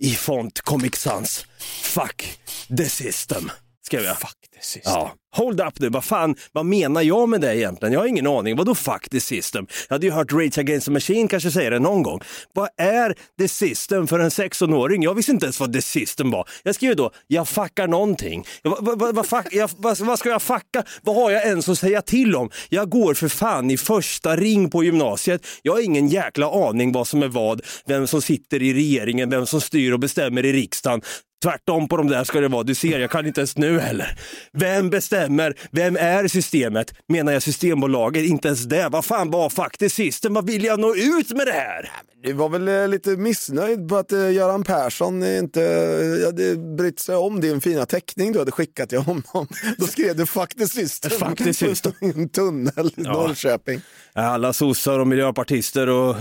[0.00, 1.46] i font Comic Sans.
[1.82, 2.38] Fuck
[2.76, 3.50] the system.
[3.90, 4.18] Skrev jag.
[4.18, 4.92] Fuck the system.
[4.92, 7.92] Ja, hold up nu, vad fan, vad menar jag med det egentligen?
[7.92, 9.66] Jag har ingen aning, vadå fuck the system?
[9.88, 12.20] Jag hade ju hört Rage Against the Machine kanske säga det någon gång.
[12.54, 15.02] Vad är the system för en 16-åring?
[15.02, 16.48] Jag visste inte ens vad the system var.
[16.62, 18.44] Jag skrev då, jag fuckar någonting.
[18.62, 20.84] Vad, vad, vad, vad, fuck, jag, vad ska jag fucka?
[21.02, 22.50] Vad har jag ens att säga till om?
[22.68, 25.46] Jag går för fan i första ring på gymnasiet.
[25.62, 29.46] Jag har ingen jäkla aning vad som är vad, vem som sitter i regeringen, vem
[29.46, 31.02] som styr och bestämmer i riksdagen.
[31.42, 32.62] Tvärtom på de där ska det vara.
[32.62, 34.18] Du ser, jag kan inte ens nu heller.
[34.52, 35.54] Vem bestämmer?
[35.70, 36.94] Vem är systemet?
[37.08, 38.24] Menar jag Systembolaget?
[38.24, 38.88] Inte ens det.
[38.88, 40.34] Vad fan var faktiskt system?
[40.34, 41.90] Vad vill jag nå ut med det här?
[42.22, 46.98] Du var väl eh, lite missnöjd på att eh, Göran Persson inte eh, hade brytt
[47.00, 49.22] sig om din fina teckning du hade skickat till honom.
[49.78, 50.26] Då skrev du
[50.58, 51.36] the system.
[51.36, 51.92] The system.
[52.00, 53.12] en tunnel i Ja.
[53.12, 53.80] Norrköping.
[54.12, 56.16] Alla sossar och miljöpartister och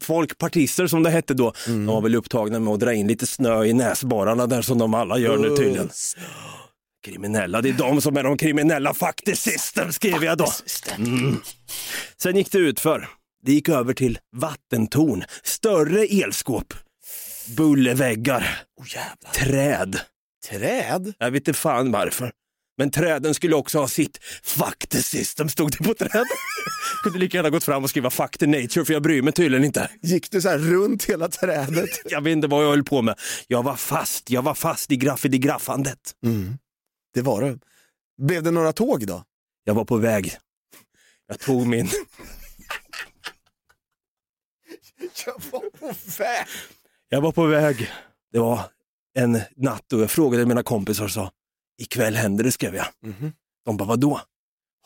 [0.00, 3.64] folkpartister som det hette då, de var väl upptagna med att dra in lite snö
[3.64, 5.90] i näsborrarna där som de alla gör nu tydligen.
[7.04, 8.94] Kriminella, det är de som är de kriminella.
[9.24, 10.52] The system skrev jag då.
[10.96, 11.36] Mm.
[12.16, 13.08] Sen gick det ut för.
[13.44, 16.74] Det gick över till vattentorn, större elskåp,
[17.56, 18.62] bullerväggar,
[19.34, 20.00] träd.
[20.50, 21.14] Träd?
[21.18, 22.32] Jag vet inte fan varför.
[22.78, 26.24] Men träden skulle också ha sitt fuck the system stod det på träden.
[27.02, 29.64] Kunde lika gärna gått fram och skriva fuck the nature för jag bryr mig tydligen
[29.64, 29.90] inte.
[30.02, 31.90] Gick du så här runt hela trädet?
[32.04, 33.18] Jag vet inte vad jag höll på med.
[33.46, 36.14] Jag var fast, jag var fast i graffiti-graffandet.
[37.14, 37.58] Det var det.
[38.22, 39.24] Blev det några tåg då?
[39.64, 40.36] Jag var på väg.
[41.26, 41.88] Jag tog min,
[45.26, 46.46] Jag var på väg.
[47.08, 47.90] jag var på väg.
[48.32, 48.60] Det var
[49.18, 51.30] en natt och jag frågade mina kompisar och sa,
[51.82, 52.86] ikväll händer det skrev jag.
[53.64, 54.20] De bara, vadå?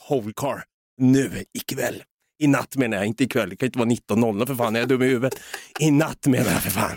[0.08, 0.64] Whole car.
[0.98, 2.02] Nu, ikväll.
[2.38, 3.50] I natt menar jag, inte ikväll.
[3.50, 5.40] Det kan inte vara 19.00 för fan, jag är dum i huvudet.
[5.80, 6.96] I natt menar jag för fan.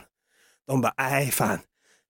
[0.68, 1.60] De bara, nej fan.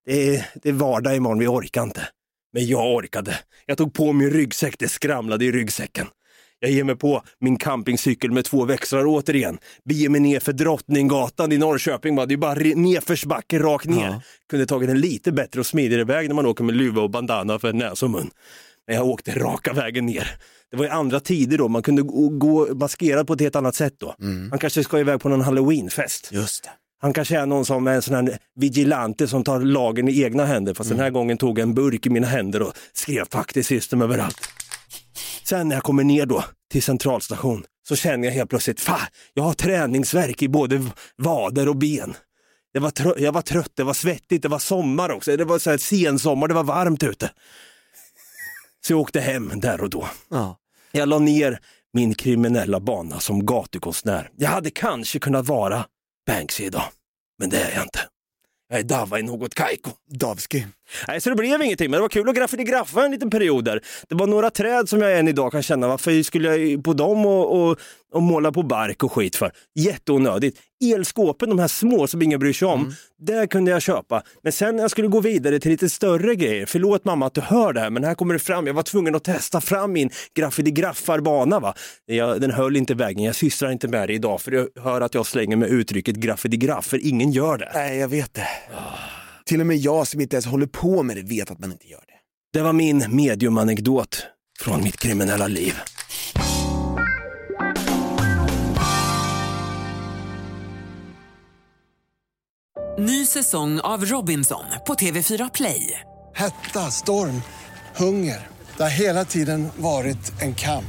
[0.05, 2.07] Det är, det är vardag imorgon, vi orkar inte.
[2.53, 3.39] Men jag orkade.
[3.65, 6.07] Jag tog på min ryggsäck, det skramlade i ryggsäcken.
[6.59, 9.57] Jag ger mig på min campingcykel med två växlar återigen.
[9.85, 12.15] Beger mig ner för Drottninggatan i Norrköping.
[12.15, 12.25] Bara.
[12.25, 14.07] Det är bara nedförsbacke rakt ner.
[14.07, 14.21] Ja.
[14.49, 17.59] Kunde tagit en lite bättre och smidigare väg när man åker med luva och bandana
[17.59, 18.29] för näs och mun.
[18.87, 20.31] Men jag åkte raka vägen ner.
[20.71, 23.93] Det var ju andra tider då, man kunde gå, maskerad på ett helt annat sätt
[23.97, 24.15] då.
[24.49, 26.29] Han kanske ska iväg på någon halloweenfest.
[26.31, 26.69] Just det.
[27.01, 30.45] Han kanske är någon som är en sån här vigilante som tar lagen i egna
[30.45, 30.73] händer.
[30.73, 34.01] Fast den här gången tog jag en burk i mina händer och skrev faktiskt system
[34.01, 34.49] överallt.
[35.43, 38.99] Sen när jag kommer ner då till centralstation så känner jag helt plötsligt, fan,
[39.33, 40.85] jag har träningsverk i både
[41.17, 42.13] vader och ben.
[42.73, 45.37] Det var trö- jag var trött, det var svettigt, det var sommar också.
[45.37, 47.31] Det var så här sensommar, det var varmt ute.
[48.87, 50.07] Så jag åkte hem där och då.
[50.29, 50.57] Ja.
[50.91, 51.59] Jag la ner
[51.93, 54.29] min kriminella bana som gatukonstnär.
[54.37, 55.85] Jag hade kanske kunnat vara
[56.27, 56.83] Banksy idag,
[57.39, 57.99] men det är jag inte.
[58.69, 59.91] Jag är Dava i något kajko.
[60.09, 60.67] Davski.
[61.07, 63.81] Nej, så det blev ingenting, men det var kul att graffiti-graffa en liten period där.
[64.09, 67.25] Det var några träd som jag än idag kan känna, varför skulle jag på dem
[67.25, 67.77] och, och,
[68.13, 69.51] och måla på bark och skit för?
[69.75, 70.59] Jätteonödigt.
[70.93, 74.23] Elskåpen, de här små som ingen bryr sig om, där kunde jag köpa.
[74.43, 77.41] Men sen när jag skulle gå vidare till lite större grejer, förlåt mamma att du
[77.41, 80.09] hör det här, men här kommer det fram, jag var tvungen att testa fram min
[80.39, 81.59] graffiti-graffarbana.
[81.59, 81.73] Va?
[82.05, 85.13] Jag, den höll inte vägen, jag sysslar inte med det idag, för jag hör att
[85.13, 87.71] jag slänger med uttrycket graffiti-graff, för ingen gör det.
[87.73, 88.47] Nej, jag vet det.
[89.49, 91.87] Till och med jag som inte ens håller på med det vet att man inte
[91.87, 92.13] gör det.
[92.53, 94.27] Det var min mediumanekdot
[94.59, 95.73] från mitt kriminella liv.
[102.99, 105.99] Ny säsong av Robinson på TV4 Play.
[106.35, 107.41] Hetta, storm,
[107.95, 108.47] hunger.
[108.77, 110.85] Det har hela tiden varit en kamp.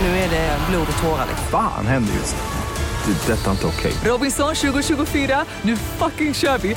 [0.00, 1.28] Nu är det blod och tårar.
[1.50, 2.56] Fan händer just nu.
[3.06, 3.32] Det.
[3.32, 3.92] är Detta är inte okej.
[4.04, 6.76] Robinson 2024, nu fucking kör vi!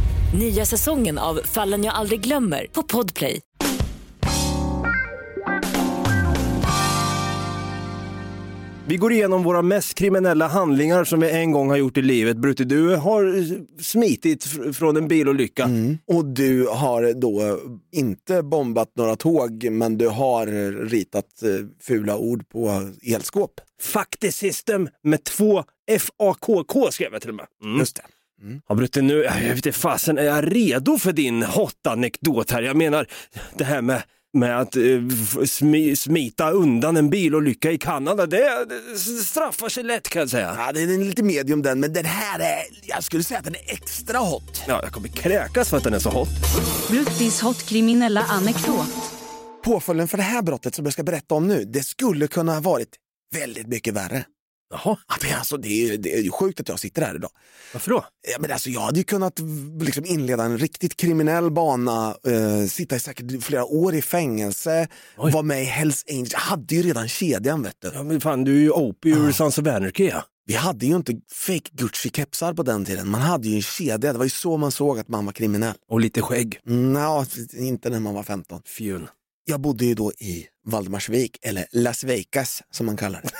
[0.33, 3.41] Nya säsongen av Fallen jag aldrig glömmer på Podplay.
[8.87, 12.37] Vi går igenom våra mest kriminella handlingar som vi en gång har gjort i livet.
[12.37, 13.45] Brutti, du har
[13.81, 15.69] smitit fr- från en bilolycka.
[16.07, 17.59] Och du har då
[17.91, 20.47] inte bombat några tåg, men du har
[20.85, 21.49] ritat eh,
[21.81, 23.51] fula ord på elskåp.
[23.81, 25.63] Faktiskt system med två
[25.99, 27.45] FAKK skrev jag till och med.
[27.63, 27.79] Mm.
[27.79, 28.01] Just det.
[28.69, 32.61] Ja, Brutte, nu, jag vet inte fasen, är jag redo för din hot-anekdot här?
[32.61, 33.07] Jag menar,
[33.57, 38.97] det här med, med att eh, smi, smita undan en bilolycka i Kanada, det, det
[39.23, 40.55] straffar sig lätt kan jag säga.
[40.57, 43.55] Ja, det är lite medium den, men den här är, jag skulle säga att den
[43.55, 44.63] är extra hot.
[44.67, 46.29] Ja, jag kommer kräkas för att den är så hot.
[46.89, 48.89] Bruttis hot kriminella anekdot.
[49.63, 52.61] Påföljden för det här brottet som jag ska berätta om nu, det skulle kunna ha
[52.61, 52.89] varit
[53.33, 54.25] väldigt mycket värre.
[54.71, 57.29] Jaha, Ja, det, alltså, det, är, det är ju sjukt att jag sitter här idag.
[57.73, 58.05] varför då?
[58.31, 59.39] Ja, men alltså, jag hade ju kunnat
[59.81, 65.31] liksom inleda en riktigt kriminell bana, eh, sitta i säkert flera år i fängelse, Oj.
[65.31, 66.31] vara med i Hells Angels.
[66.31, 67.91] Jag hade ju redan kedjan vet du.
[67.93, 70.07] Ja, men fan, du är ju Opie ur Sons of Anarchy.
[70.07, 70.23] Ja.
[70.45, 73.09] Vi hade ju inte fake Gucci-kepsar på den tiden.
[73.09, 75.75] Man hade ju en kedja, det var ju så man såg att man var kriminell.
[75.89, 76.59] Och lite skägg.
[76.63, 78.61] Nå, inte när man var 15.
[78.65, 79.07] Fjun.
[79.45, 83.29] Jag bodde ju då i Valdemarsvik, eller Las Vegas som man kallar det.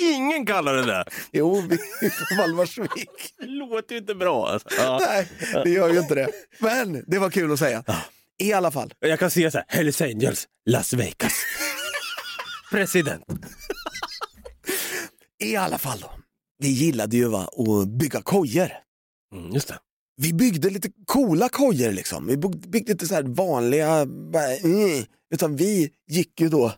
[0.00, 1.04] Ingen kallar det där.
[1.32, 1.74] jo, vi
[2.06, 2.90] är från Valdemarsvik.
[3.40, 4.48] Det låter ju inte bra.
[4.48, 4.68] Alltså.
[4.78, 4.98] Ja.
[5.06, 5.28] Nej,
[5.64, 6.28] det gör ju inte det.
[6.58, 7.84] Men det var kul att säga.
[8.38, 8.94] I alla fall.
[9.00, 11.32] Jag kan se så här, Hells Angels, Las Vegas.
[12.70, 13.24] President.
[15.44, 16.10] I alla fall då.
[16.58, 18.70] Vi gillade ju va, att bygga kojor.
[19.34, 19.78] Mm, just det.
[20.22, 22.26] Vi byggde lite coola kojor liksom.
[22.26, 26.62] Vi bygg- byggde inte så här vanliga, bara, mm, utan vi gick ju då,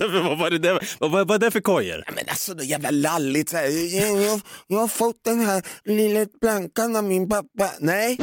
[0.00, 0.96] vad var det där?
[1.00, 2.02] Vad vad var det för kojor?
[2.06, 5.62] Ja, men alltså det jävla lalligt så här, jag, jag, jag har fått den här
[5.84, 7.70] lilla plankan av min pappa.
[7.80, 8.18] Nej,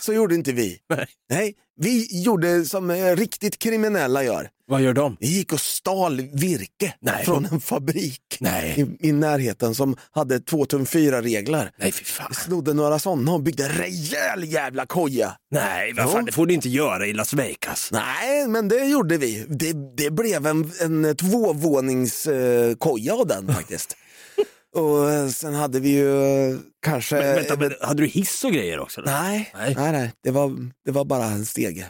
[0.00, 0.78] så gjorde inte vi.
[0.88, 1.06] Nej.
[1.30, 4.50] Nej, vi gjorde som eh, riktigt kriminella gör.
[4.70, 5.16] Vad gör de?
[5.20, 7.24] Vi gick och stal virke Nej.
[7.24, 8.96] från en fabrik Nej.
[9.00, 11.70] i, i närheten som hade två tum fyra reglar.
[11.78, 12.34] Nej, fy fan.
[12.34, 15.32] Snodde några sådana och byggde en rejäl jävla koja.
[15.50, 17.88] Nej, vad fan, det får du inte göra i Las Vegas.
[17.92, 19.46] Nej, men det gjorde vi.
[19.48, 23.96] Det, det blev en, en tvåvåningskoja eh, av den faktiskt.
[24.74, 27.14] och eh, sen hade vi ju eh, kanske...
[27.14, 29.00] Men, vänta, men, hade du hiss och grejer också?
[29.00, 29.12] eller?
[29.22, 29.74] Nej, Nej.
[29.76, 29.92] nej.
[29.92, 31.86] nej, Det, var, det var bara en stege.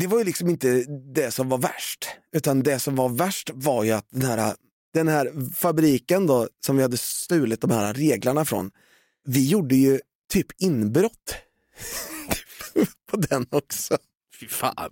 [0.00, 0.84] Det var ju liksom inte
[1.14, 4.54] det som var värst, utan det som var värst var ju att den här,
[4.94, 8.70] den här fabriken då, som vi hade stulit de här reglarna från,
[9.24, 10.00] vi gjorde ju
[10.32, 11.34] typ inbrott
[13.10, 13.98] på den också.
[14.40, 14.90] Fy fan.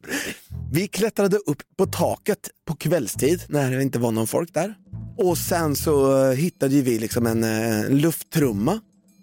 [0.72, 4.74] Vi klättrade upp på taket på kvällstid när det inte var någon folk där.
[5.18, 8.80] Och sen så eh, hittade vi liksom en eh, lufttrumma.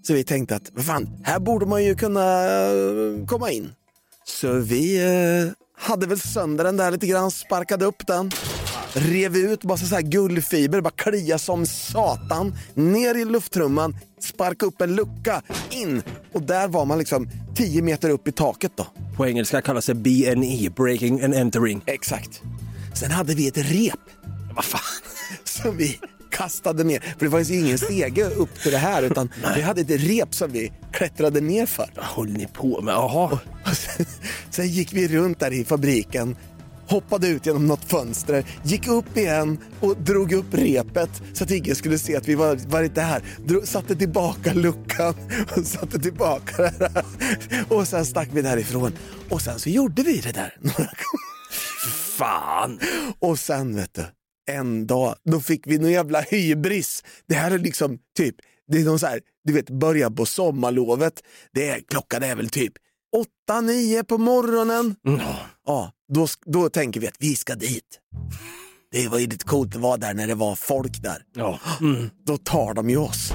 [0.07, 3.71] Så vi tänkte att, vad fan, här borde man ju kunna eh, komma in.
[4.25, 8.31] Så vi eh, hade väl sönder den där lite grann, sparkade upp den.
[8.93, 12.55] Rev ut massa så här guldfiber, bara klia som satan.
[12.73, 16.03] Ner i lufttrumman, sparka upp en lucka, in.
[16.33, 18.87] Och där var man liksom 10 meter upp i taket då.
[19.17, 21.81] På engelska kallas det BNE, breaking and entering.
[21.85, 22.41] Exakt.
[22.93, 23.99] Sen hade vi ett rep
[24.55, 24.81] Vad fan?
[25.43, 25.99] som vi
[26.33, 26.99] kastade ner.
[26.99, 30.35] För det fanns ju ingen stege upp till det här utan vi hade ett rep
[30.35, 31.89] som vi klättrade ner för.
[31.95, 32.93] Vad håller ni på med?
[32.93, 33.39] Jaha.
[33.73, 34.05] Sen,
[34.49, 36.35] sen gick vi runt där i fabriken,
[36.87, 41.75] hoppade ut genom något fönster, gick upp igen och drog upp repet så att ingen
[41.75, 43.23] skulle se att vi var, var inte här.
[43.45, 45.15] Drog, satte tillbaka luckan
[45.57, 47.05] och satte tillbaka det där.
[47.69, 48.91] Och sen stack vi därifrån.
[49.29, 51.33] Och sen så gjorde vi det där några gånger.
[52.17, 52.79] Fan.
[53.19, 54.05] Och sen vet du,
[54.45, 57.03] en dag, då fick vi någon jävla hybris.
[57.27, 58.35] Det här är liksom typ,
[58.67, 61.13] det är någon så här, du vet, början på sommarlovet.
[61.53, 62.73] Det är, klockan är väl typ
[63.15, 64.95] åtta, nio på morgonen.
[65.07, 65.19] Mm.
[65.65, 67.99] Ja, då, då tänker vi att vi ska dit.
[68.91, 71.23] Det var ju lite coolt att vara där när det var folk där.
[71.35, 71.59] Ja.
[71.81, 72.09] Mm.
[72.25, 73.33] Då tar de ju oss.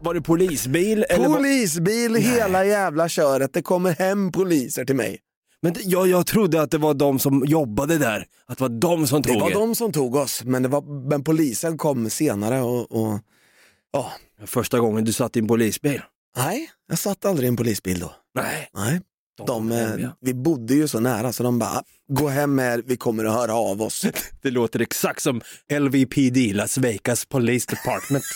[0.00, 1.04] Var det polisbil?
[1.08, 1.36] Eller var...
[1.36, 3.52] Polisbil hela jävla köret.
[3.52, 5.18] Det kommer hem poliser till mig.
[5.66, 8.26] Men det- jag, jag trodde att det var de som jobbade där.
[8.46, 9.54] Att det var de som Det tog var er.
[9.54, 13.18] de som tog oss, men, det var, men polisen kom senare och, och
[13.92, 14.12] ja,
[14.46, 16.00] Första gången du satt i en polisbil.
[16.36, 18.12] nej, jag satt aldrig i en polisbil då.
[18.34, 18.70] Nej.
[18.74, 19.00] Nej.
[19.38, 20.10] De De, eh.
[20.20, 23.32] Vi bodde ju så nära så de bara, gå hem med er, vi kommer att
[23.34, 24.06] höra av oss.
[24.42, 25.40] Det låter exakt som
[25.80, 28.24] LVPD, Las Vegas Police Department.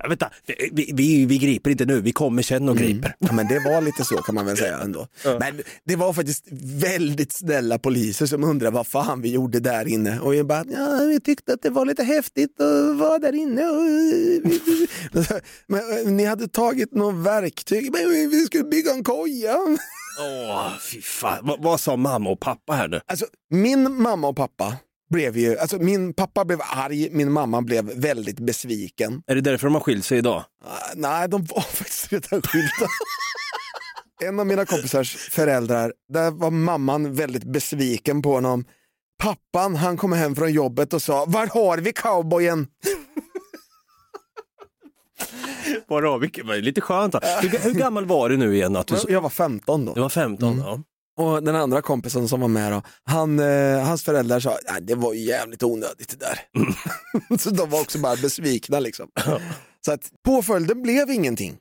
[0.00, 0.30] ja, vänta,
[0.72, 3.16] vi, vi, vi griper inte nu, vi kommer sen och griper.
[3.18, 5.06] Ja, men det var lite så kan man väl säga ändå.
[5.24, 10.20] Men det var faktiskt väldigt snälla poliser som undrade vad fan vi gjorde där inne.
[10.20, 13.66] Och jag bara, ja, vi tyckte att det var lite häftigt att vara där inne.
[13.66, 13.84] Och...
[15.66, 19.56] Men eh, ni hade tagit något verktyg, men vi skulle bygga en koja.
[20.20, 21.38] Åh, fy fan.
[21.42, 23.00] Vad, vad sa mamma och pappa här nu?
[23.06, 24.76] Alltså, min mamma och pappa
[25.10, 29.22] blev ju, alltså min pappa blev arg, min mamma blev väldigt besviken.
[29.26, 30.44] Är det därför de har skilt sig idag?
[30.64, 32.88] Ah, nej, de var faktiskt redan skilda.
[34.22, 38.64] en av mina kompisars föräldrar, där var mamman väldigt besviken på honom.
[39.22, 42.66] Pappan han kom hem från jobbet och sa, var har vi cowboyen?
[45.88, 46.26] Var har vi?
[46.26, 47.14] Det var lite skönt.
[47.14, 48.76] Hur, hur gammal var du nu igen?
[48.76, 48.96] Att du...
[49.08, 49.94] Jag var 15 då.
[49.94, 50.80] Du var 15, ja.
[51.16, 54.94] Och den andra kompisen som var med då, han, eh, hans föräldrar sa, nej det
[54.94, 56.40] var ju jävligt onödigt det där.
[57.38, 59.08] så de var också bara besvikna liksom.
[59.84, 61.56] så att påföljden blev ingenting.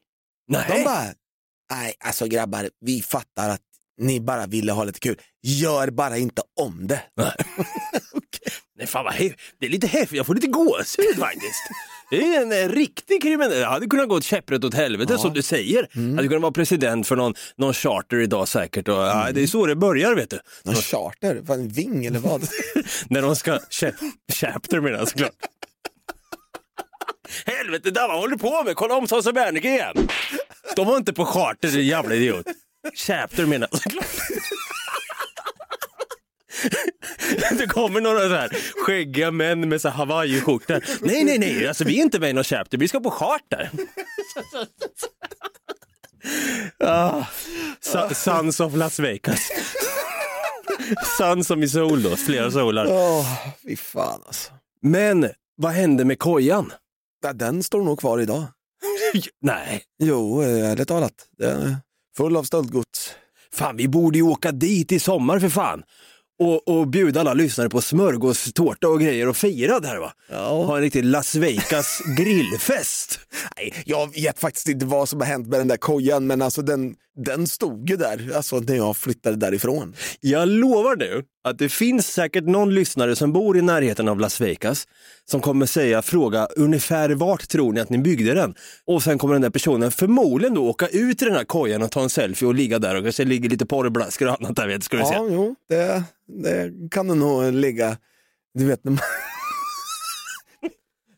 [0.47, 0.65] Nej.
[0.69, 1.03] De bara,
[1.71, 3.61] nej alltså grabbar, vi fattar att
[4.01, 5.21] ni bara ville ha lite kul.
[5.41, 7.01] Gör bara inte om det.
[8.83, 11.63] Nej, fan vad hef- det är lite häftigt, jag får lite gåshud faktiskt.
[12.09, 13.57] Det är en eh, riktig kriminell.
[13.59, 15.87] Jag hade kunnat gå ett käpprätt åt helvete som du säger.
[15.95, 16.15] Mm.
[16.15, 18.87] Hade kunnat vara president för någon, någon charter idag säkert.
[18.87, 20.39] Och, ja, det är så det börjar vet du.
[20.63, 21.41] Någon charter?
[21.47, 22.41] Fan, en ving eller vad?
[23.07, 23.93] När de ska, cha-
[24.33, 25.31] chapter menar jag såklart.
[27.45, 28.75] Helvete, där vad håller du på med?
[28.75, 30.07] Kolla om Sons och Bernika igen.
[30.75, 32.45] De var inte på charter, din jävla idiot.
[32.95, 34.05] Chapter menar jag såklart.
[37.57, 38.49] Det kommer några så här
[38.85, 40.83] skäggiga män med så här hawaiiskjortor.
[41.01, 43.69] Nej, nej, nej, alltså, vi är inte med i någon chapter, vi ska på charter.
[46.79, 47.23] Ah,
[47.81, 49.39] Sa- Sons of Las Vegas.
[51.17, 52.87] Sons som i sol då, flera solar.
[52.89, 53.25] Åh,
[53.67, 54.51] fy fan alltså.
[54.81, 56.71] Men vad hände med kojan?
[57.23, 58.43] Ja, den står nog kvar idag.
[59.41, 59.83] Nej.
[60.03, 61.13] Jo, ärligt talat.
[61.37, 61.75] Den är
[62.17, 63.15] full av stöldgods.
[63.53, 65.83] Fan, vi borde ju åka dit i sommar för fan.
[66.39, 70.13] Och, och bjuda alla lyssnare på smörgåstårta och grejer och fira där va?
[70.65, 73.19] Ha en riktig Las Vegas grillfest.
[73.57, 76.61] Nej, jag vet faktiskt inte vad som har hänt med den där kojan, men alltså
[76.61, 79.95] den, den stod ju där alltså, när jag flyttade därifrån.
[80.19, 84.41] Jag lovar nu att det finns säkert någon lyssnare som bor i närheten av Las
[84.41, 84.87] Vegas
[85.25, 88.55] som kommer säga, fråga ungefär vart tror ni att ni byggde den?
[88.85, 91.91] Och sen kommer den där personen förmodligen då åka ut i den här kojan och
[91.91, 94.83] ta en selfie och ligga där och kanske ligger lite porrblaskor och annat där vet,
[94.83, 95.13] ska vi se.
[95.13, 96.03] Ja, jo, det,
[96.43, 97.97] det kan det nog ligga.
[98.53, 98.99] Du vet, när man...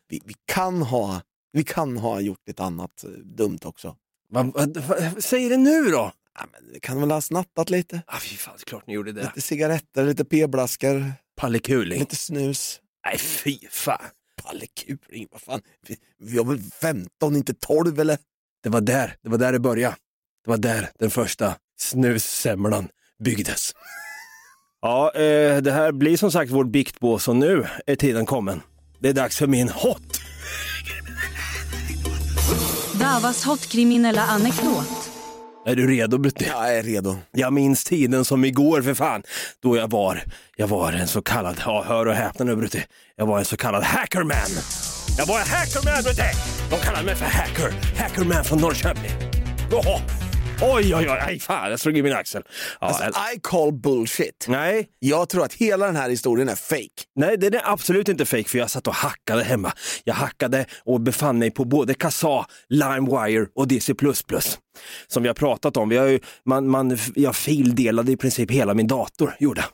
[0.08, 1.20] vi, vi, kan ha,
[1.56, 3.96] vi kan ha gjort ett annat eh, dumt också.
[4.30, 6.12] Vad- vad- vad- Säg det nu då!
[6.38, 8.02] Ja, men vi kan väl ha snattat lite.
[8.06, 9.22] Ah, fy fan, klart ni gjorde det.
[9.22, 11.98] Lite cigaretter, lite p-blaskor, Pallekuling.
[11.98, 12.80] lite snus.
[13.06, 13.98] Nej, fy fan.
[14.42, 15.60] Pallekuling, vad fan.
[15.88, 18.18] Vi, vi var väl 15, inte 12 eller?
[18.62, 19.96] Det var där, det var där det började.
[20.44, 22.88] Det var där den första snussemlan
[23.24, 23.72] byggdes.
[24.80, 28.62] Ja, eh, det här blir som sagt vår biktbås och nu är tiden kommen.
[29.00, 30.15] Det är dags för min hot.
[33.06, 35.10] Davas hotkriminella anekdot.
[35.66, 36.46] Är du redo Brutti?
[36.48, 37.16] Jag är redo.
[37.32, 39.22] Jag minns tiden som igår för fan,
[39.62, 40.22] då jag var,
[40.56, 42.84] jag var en så kallad, ja hör och häpna nu Brutti,
[43.16, 44.50] jag var en så kallad hackerman.
[45.18, 46.22] Jag var en hackerman Brutti!
[46.70, 49.10] De kallade mig för hacker, hackerman från Norrköping.
[49.72, 50.00] Åh,
[50.62, 52.42] Oj, oj, oj, aj, fan jag slog i min axel.
[52.80, 54.46] Ja, Alltså, I call bullshit.
[54.48, 57.02] nej, Jag tror att hela den här historien är fake.
[57.16, 59.72] Nej, den är absolut inte fake för jag satt och hackade hemma.
[60.04, 63.94] Jag hackade och befann mig på både Kazaa, LimeWire och DC++.
[65.06, 65.88] Som vi har pratat om.
[65.88, 69.64] Vi har ju, man, man, jag fildelade i princip hela min dator, gjorde.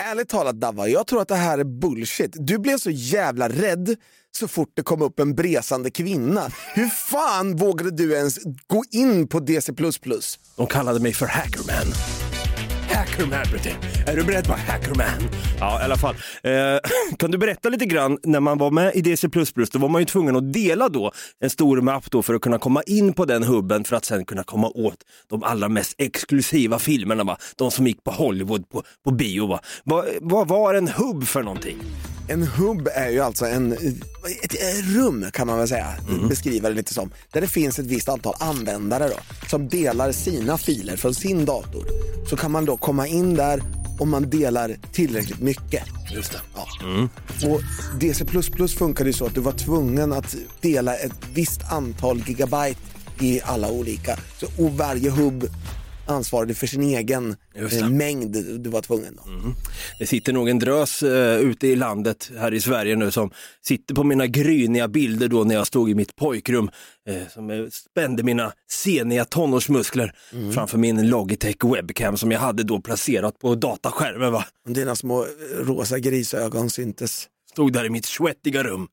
[0.00, 2.30] Ärligt talat Davva, jag tror att det här är bullshit.
[2.34, 3.96] Du blev så jävla rädd
[4.38, 6.50] så fort det kom upp en bresande kvinna.
[6.74, 9.72] Hur fan vågade du ens gå in på DC++?
[10.56, 11.92] De kallade mig för Hackerman.
[12.98, 13.74] Hackerman, Brutti.
[14.06, 15.28] Är du beredd på Hackerman?
[15.60, 16.14] Ja, i alla fall.
[16.42, 16.52] Eh,
[17.18, 19.28] kan du berätta lite grann, när man var med i DC++,
[19.72, 22.58] då var man ju tvungen att dela då en stor mapp då för att kunna
[22.58, 24.96] komma in på den hubben för att sen kunna komma åt
[25.30, 27.36] de allra mest exklusiva filmerna, va?
[27.56, 29.46] de som gick på Hollywood på, på bio.
[29.46, 29.60] Va?
[29.84, 31.78] Vad, vad var en hubb för någonting?
[32.28, 33.72] En hubb är ju alltså en,
[34.42, 35.94] ett rum kan man väl säga,
[36.28, 37.10] beskriva det lite som.
[37.32, 41.84] Där det finns ett visst antal användare då, som delar sina filer från sin dator.
[42.30, 43.62] Så kan man då komma in där
[43.98, 45.82] om man delar tillräckligt mycket.
[46.10, 46.40] Just det.
[46.54, 47.08] Ja.
[47.48, 47.60] Och
[48.00, 48.24] DC++
[48.78, 52.80] funkade ju så att du var tvungen att dela ett visst antal gigabyte
[53.20, 54.18] i alla olika.
[54.40, 55.48] Så, och varje hubb
[56.08, 59.16] ansvarade för sin egen eh, mängd du var tvungen.
[59.16, 59.22] Då.
[59.98, 63.30] Det sitter nog en drös eh, ute i landet här i Sverige nu som
[63.66, 66.70] sitter på mina gryniga bilder då när jag stod i mitt pojkrum
[67.08, 70.12] eh, som spände mina seniga tonårsmuskler
[70.54, 74.32] framför min Logitech webcam som jag hade då placerat på dataskärmen.
[74.32, 74.44] Va?
[74.68, 75.26] Dina små
[75.60, 77.28] rosa grisögon syntes.
[77.58, 78.88] Stod där i mitt svettiga rum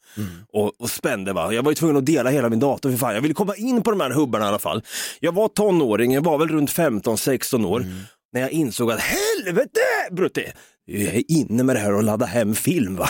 [0.53, 1.33] och, och spände.
[1.33, 1.53] Va?
[1.53, 3.13] Jag var ju tvungen att dela hela min dator för fan.
[3.15, 4.81] Jag ville komma in på de här hubbarna i alla fall.
[5.19, 7.85] Jag var tonåring, jag var väl runt 15-16 år
[8.33, 9.79] när jag insåg att helvete
[10.11, 10.51] Brutti,
[10.85, 13.09] jag är inne med det här och ladda hem film va.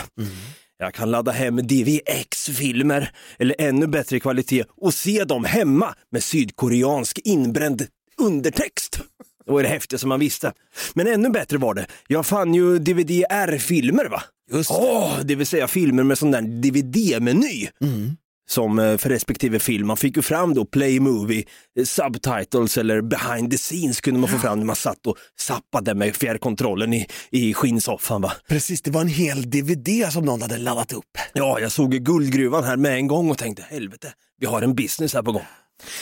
[0.77, 7.19] Jag kan ladda hem DVX-filmer eller ännu bättre kvalitet och se dem hemma med sydkoreansk
[7.23, 7.87] inbränd
[8.21, 8.99] undertext.
[9.45, 10.53] Det var det häftigaste man visste.
[10.93, 14.23] Men ännu bättre var det, jag fann ju DVD-R-filmer va?
[14.51, 17.67] Just Åh, det vill säga filmer med sån där DVD-meny.
[18.47, 21.43] Som eh, för respektive film, man fick ju fram då play movie,
[21.79, 25.95] eh, subtitles eller behind the scenes kunde man få fram när man satt och zappade
[25.95, 28.31] med fjärrkontrollen i, i skinnsoffan va.
[28.49, 31.17] Precis, det var en hel DVD som någon hade laddat upp.
[31.33, 34.75] Ja, jag såg ju guldgruvan här med en gång och tänkte helvete, vi har en
[34.75, 35.45] business här på gång.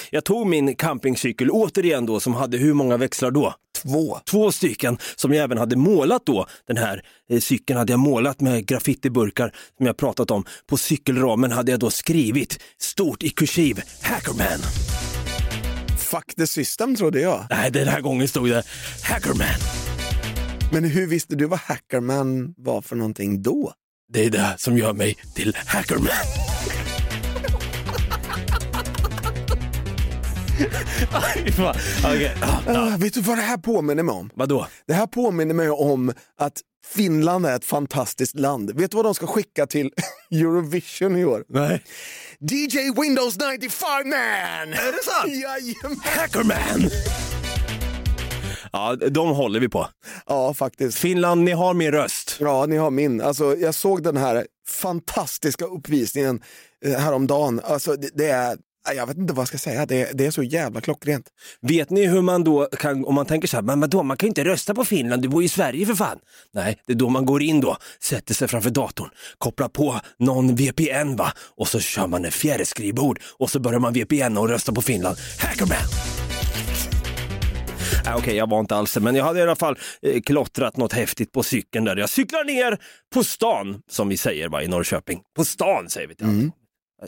[0.10, 3.54] Jag tog min campingcykel återigen då som hade hur många växlar då?
[3.82, 4.20] Två.
[4.30, 6.46] Två stycken som jag även hade målat då.
[6.68, 10.46] Den här eh, cykeln hade jag målat med graffitiburkar som jag pratat om.
[10.68, 14.60] På cykelramen hade jag då skrivit stort i kursiv Hackerman.
[16.00, 17.46] Fuck the system trodde jag.
[17.50, 18.64] Nej, den här gången stod det
[19.04, 19.60] Hackerman.
[20.72, 23.74] Men hur visste du vad Hackerman var för någonting då?
[24.14, 26.53] Det är det som gör mig till Hackerman.
[31.12, 32.64] Ja, ja.
[32.68, 34.30] Ah, vet du vad det här påminner mig om?
[34.36, 34.68] Vadå?
[34.88, 38.72] Det här påminner mig om att Finland är ett fantastiskt land.
[38.80, 39.92] Vet du vad de ska skicka till
[40.32, 41.44] Eurovision i år?
[41.50, 41.84] Nej.
[42.40, 44.14] DJ Windows 95 man!
[44.14, 45.34] Är det sant?
[45.44, 46.00] Jajamän!
[46.04, 46.90] Hackerman!
[48.72, 49.88] Ja, de håller vi på.
[50.28, 50.98] Ja, faktiskt.
[50.98, 52.38] Finland, ni har min röst.
[52.40, 53.22] Ja, ni har min.
[53.22, 56.42] Alltså, jag såg den här fantastiska uppvisningen
[56.86, 57.62] eh, häromdagen.
[57.64, 58.58] Alltså, det, det är,
[58.92, 61.26] jag vet inte vad jag ska säga, det, det är så jävla klockrent.
[61.62, 64.28] Vet ni hur man då kan, om man tänker så här, men då man kan
[64.28, 66.20] ju inte rösta på Finland, du bor ju i Sverige för fan.
[66.54, 70.56] Nej, det är då man går in då, sätter sig framför datorn, kopplar på någon
[70.56, 74.72] VPN va, och så kör man ett fjärrskrivbord och så börjar man VPN och rösta
[74.72, 75.18] på Finland.
[75.40, 75.78] Hackerman!
[78.06, 80.94] Nej, Okej, jag var inte alls men jag hade i alla fall eh, klottrat något
[80.94, 81.96] häftigt på cykeln där.
[81.96, 82.78] Jag cyklar ner
[83.14, 85.22] på stan, som vi säger va, i Norrköping.
[85.36, 86.52] På stan säger vi till mm.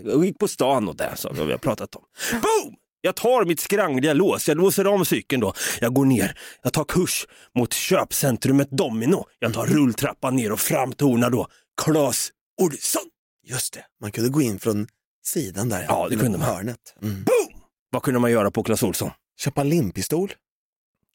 [0.03, 2.03] Jag gick på stan och det som vi har pratat om.
[2.31, 2.75] Boom!
[3.01, 5.53] Jag tar mitt skrangliga lås, jag låser om cykeln då.
[5.81, 9.25] Jag går ner, jag tar kurs mot köpcentrumet Domino.
[9.39, 11.47] Jag tar rulltrappan ner och framtonar då
[11.81, 12.31] Clas
[12.61, 13.01] Olsson.
[13.47, 14.87] Just det, man kunde gå in från
[15.25, 15.85] sidan där.
[15.87, 16.47] Ja, det kunde man.
[16.47, 16.95] Hörnet.
[17.01, 17.15] Mm.
[17.15, 17.61] Boom!
[17.89, 19.11] Vad kunde man göra på Clas Olsson?
[19.39, 20.33] Köpa limpistol,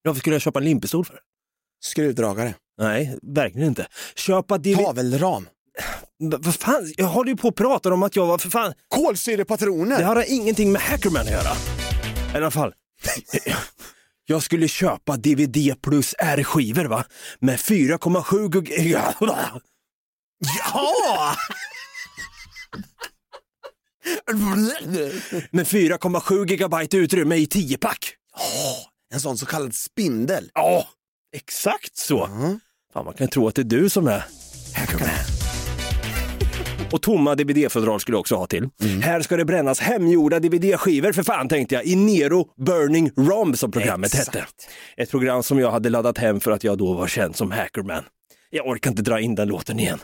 [0.03, 1.20] Varför skulle jag köpa en limpistol för?
[1.83, 3.87] skruvdragare, Nej, verkligen inte.
[4.14, 5.49] Köpa tavelram,
[6.18, 8.73] Vad fan, jag håller ju på och pratar om att jag var för fan...
[8.89, 9.99] kolsyrepatroner.
[9.99, 11.53] Det har ingenting med Hackerman att göra.
[12.35, 12.75] I alla fall.
[14.27, 17.05] Jag skulle köpa DVD plus R-skivor va?
[17.39, 18.81] Med 4,7 gig...
[18.93, 19.14] Ja!
[19.18, 19.61] Ja!
[25.51, 28.14] Med 4,7 gigabyte utrymme i 10-pack.
[29.12, 30.51] En sån så kallad spindel.
[30.55, 30.89] Ja,
[31.37, 32.27] exakt så.
[32.93, 34.25] Fan, man kan tro att det är du som är
[34.75, 35.09] Hackerman.
[36.93, 38.68] Och tomma DVD-fodral skulle jag också ha till.
[39.03, 43.70] Här ska det brännas hemgjorda DVD-skivor för fan tänkte jag, i Nero Burning ROM som
[43.70, 44.34] programmet Exakt.
[44.36, 44.47] hette.
[44.97, 48.05] Ett program som jag hade laddat hem för att jag då var känd som Hackerman.
[48.51, 49.99] Jag orkar inte dra in den låten igen.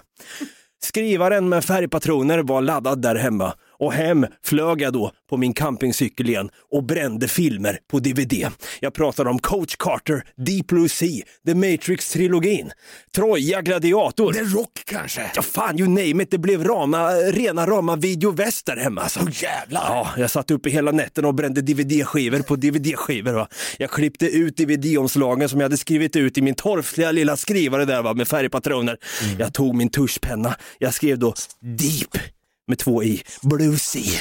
[0.82, 6.29] Skrivaren med färgpatroner var laddad där hemma och hem flög jag då på min campingcykel
[6.29, 8.47] igen och brände filmer på DVD.
[8.81, 12.70] Jag pratar om Coach Carter, Deep Blue Sea, The Matrix-trilogin,
[13.14, 14.33] Troja Gladiator.
[14.33, 15.31] The Rock kanske?
[15.35, 19.20] Ja fan, you name it, det blev rama, rena rama videoväst där hemma alltså.
[19.22, 19.85] Åh, jävlar.
[19.89, 23.33] Ja, jag satt uppe hela nätten och brände DVD-skivor på DVD-skivor.
[23.33, 23.49] Va?
[23.79, 28.03] Jag klippte ut DVD-omslagen som jag hade skrivit ut i min torftiga lilla skrivare där
[28.03, 28.97] va, med färgpatroner.
[29.39, 32.18] Jag tog min tuschpenna, jag skrev då Deep
[32.67, 34.21] med två i, Blue Sea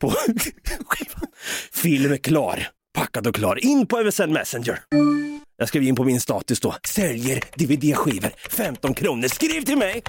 [0.00, 0.10] på
[0.86, 1.26] skivan.
[1.72, 3.64] Film är klar, packad och klar.
[3.64, 4.80] In på MSN Messenger.
[5.56, 10.02] Jag skrev in på min status då, säljer DVD-skivor, 15 kronor, skriv till mig!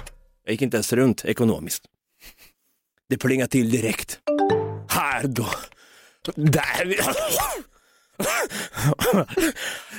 [0.44, 1.84] Jag gick inte ens runt ekonomiskt.
[3.08, 4.18] Det plingade till direkt.
[4.88, 5.46] Här då.
[6.36, 6.96] Där.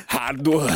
[0.07, 0.69] Här då.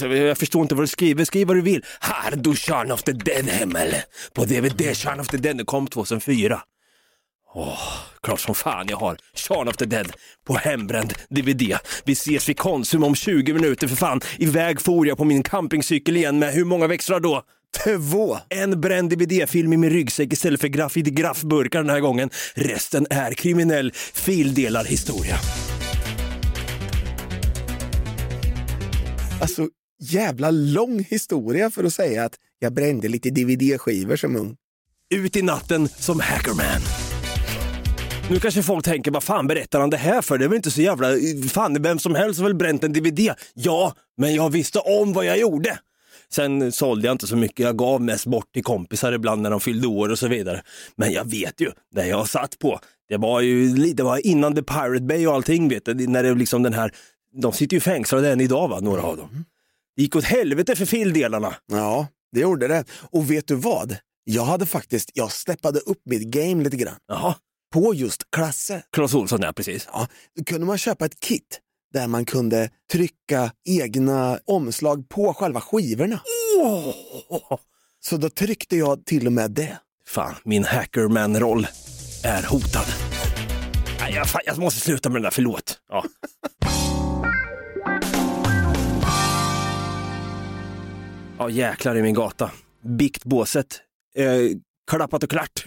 [0.00, 1.24] Jag förstår inte vad du skriver.
[1.24, 1.84] Skriv vad du vill.
[2.00, 3.94] Här du Shaun of the Dead Himmel.
[4.32, 5.56] På DVD Shaun of the Dead.
[5.56, 6.60] Det kom 2004.
[7.56, 7.78] Åh,
[8.22, 10.12] klart som fan jag har Shaun of the Dead
[10.46, 11.78] på hembränd DVD.
[12.04, 14.20] Vi ses vid Konsum om 20 minuter för fan.
[14.38, 17.42] Iväg for jag på min campingcykel igen med hur många växlar då?
[17.84, 18.38] Två.
[18.48, 22.30] En bränd DVD-film i min ryggsäck istället för graffiti graffburkar den här gången.
[22.54, 25.36] Resten är kriminell fildelarhistoria.
[29.44, 29.68] Alltså,
[30.00, 34.56] jävla lång historia för att säga att jag brände lite DVD-skivor som ung.
[35.14, 36.80] Ut i natten som hackerman.
[38.30, 40.38] Nu kanske folk tänker, vad fan berättar han det här för?
[40.38, 41.08] Det är väl inte så jävla...
[41.48, 43.30] Fan, vem som helst har väl bränt en DVD?
[43.54, 45.78] Ja, men jag visste om vad jag gjorde.
[46.32, 49.60] Sen sålde jag inte så mycket, jag gav mest bort till kompisar ibland när de
[49.60, 50.62] fyllde år och så vidare.
[50.96, 54.54] Men jag vet ju, när jag satt på, det var ju lite, det var innan
[54.54, 56.92] The Pirate Bay och allting vet du, när det liksom den här,
[57.42, 59.44] de sitter ju fängslade än idag va, några av dem.
[59.96, 61.54] Det gick åt helvete för fildelarna.
[61.66, 62.84] Ja, det gjorde det.
[63.10, 63.96] Och vet du vad?
[64.24, 66.96] Jag hade faktiskt, jag steppade upp mitt game lite grann.
[67.06, 67.34] Jaha.
[67.72, 68.82] På just klasser.
[68.92, 69.88] Clas Ohlson, ja precis.
[69.92, 71.60] Ja, då kunde man köpa ett kit
[71.92, 76.20] där man kunde trycka egna omslag på själva skivorna.
[76.60, 77.58] Oh!
[78.00, 79.78] Så då tryckte jag till och med det.
[80.06, 81.66] Fan, min hackerman-roll
[82.24, 82.86] är hotad.
[84.00, 85.78] Nej, jag, fan, jag måste sluta med den där, förlåt.
[85.88, 86.04] Ja.
[91.38, 92.50] Ja, jäklar i min gata.
[92.82, 93.80] Biktbåset.
[94.14, 94.26] Eh,
[94.90, 95.64] klappat och klart.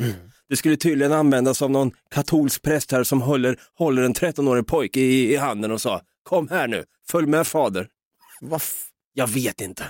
[0.49, 4.99] Det skulle tydligen användas av någon katolsk präst här som håller, håller en 13-årig pojke
[4.99, 7.87] i, i handen och sa Kom här nu, följ med fader.
[8.41, 8.61] Vad
[9.13, 9.83] Jag vet inte.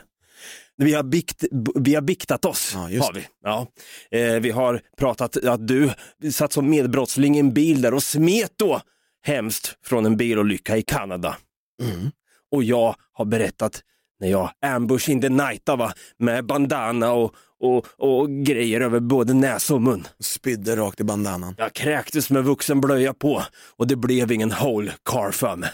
[0.77, 1.43] Vi har, bikt,
[1.75, 2.71] vi har biktat oss.
[2.73, 3.27] Ja, har vi.
[3.43, 3.67] Ja.
[4.11, 5.91] Eh, vi har pratat att du
[6.31, 8.81] satt som medbrottsling i en bil där och smet då
[9.21, 11.37] hemskt från en bilolycka i Kanada.
[11.83, 12.11] Mm.
[12.51, 13.83] Och jag har berättat
[14.19, 19.33] när jag ambush in the night va, med bandana och, och, och grejer över både
[19.33, 20.07] näsa och mun.
[20.19, 21.55] Spydde rakt i bandanan.
[21.57, 23.43] Jag kräktes med vuxen blöja på
[23.77, 25.69] och det blev ingen whole car för mig.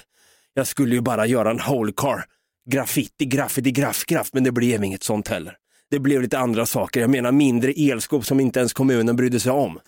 [0.53, 2.25] Jag skulle ju bara göra en whole car.
[2.69, 5.57] Graffiti, graffiti, graff, graff, men det blev inget sånt heller.
[5.91, 9.51] Det blev lite andra saker, jag menar mindre elskåp som inte ens kommunen brydde sig
[9.51, 9.79] om.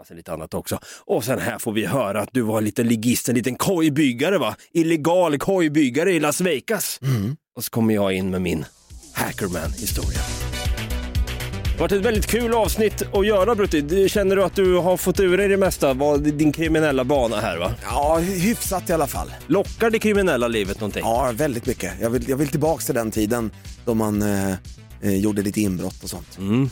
[0.00, 0.78] Alltså lite annat också.
[1.04, 4.38] Och sen här får vi höra att du var en liten ligist, en liten kojbyggare
[4.38, 4.56] va?
[4.72, 7.00] Illegal kojbyggare i Las Vegas.
[7.56, 8.64] Och så kommer jag in med min
[9.12, 10.18] Hackerman-historia.
[11.62, 14.08] Det har varit ett väldigt kul avsnitt att göra Brutti.
[14.08, 17.58] Känner du att du har fått ur dig det mesta, vad din kriminella bana här
[17.58, 17.74] va?
[17.82, 19.32] Ja, hyfsat i alla fall.
[19.46, 21.02] Lockar det kriminella livet någonting?
[21.04, 21.92] Ja, väldigt mycket.
[22.00, 23.50] Jag vill, jag vill tillbaka till den tiden
[23.84, 24.52] då man eh,
[25.02, 26.38] eh, gjorde lite inbrott och sånt.
[26.38, 26.70] Mm.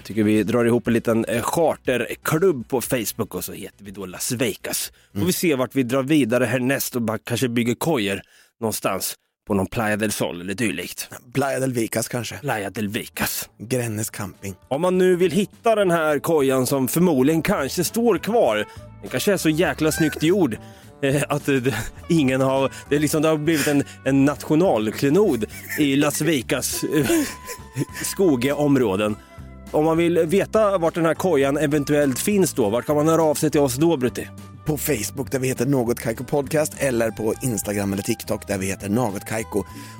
[0.00, 3.90] Jag tycker vi drar ihop en liten eh, charterklubb på Facebook och så heter vi
[3.90, 4.92] då Las Vegas.
[5.14, 8.22] Får vi se vart vi drar vidare härnäst och bara kanske bygger kojer
[8.60, 9.14] någonstans
[9.46, 11.10] på någon Playa del Sol eller dylikt.
[11.32, 12.38] Playa del Vicas kanske.
[12.38, 13.50] Playa del Vicas.
[13.58, 14.54] Grännes camping.
[14.68, 18.66] Om man nu vill hitta den här kojan som förmodligen kanske står kvar,
[19.00, 20.56] den kanske är så jäkla snyggt gjord
[21.02, 21.56] eh, att eh,
[22.08, 25.44] ingen har, det, är liksom, det har blivit en, en nationalklenod
[25.78, 27.06] i Las Vegas eh,
[28.04, 29.16] skogiga områden.
[29.72, 33.22] Om man vill veta vart den här kojan eventuellt finns då, vart kan man höra
[33.22, 34.28] av sig till oss då Brutti?
[34.66, 38.66] På Facebook där vi heter Något Kaiko Podcast eller på Instagram eller TikTok där vi
[38.66, 39.58] heter Något Kaiko.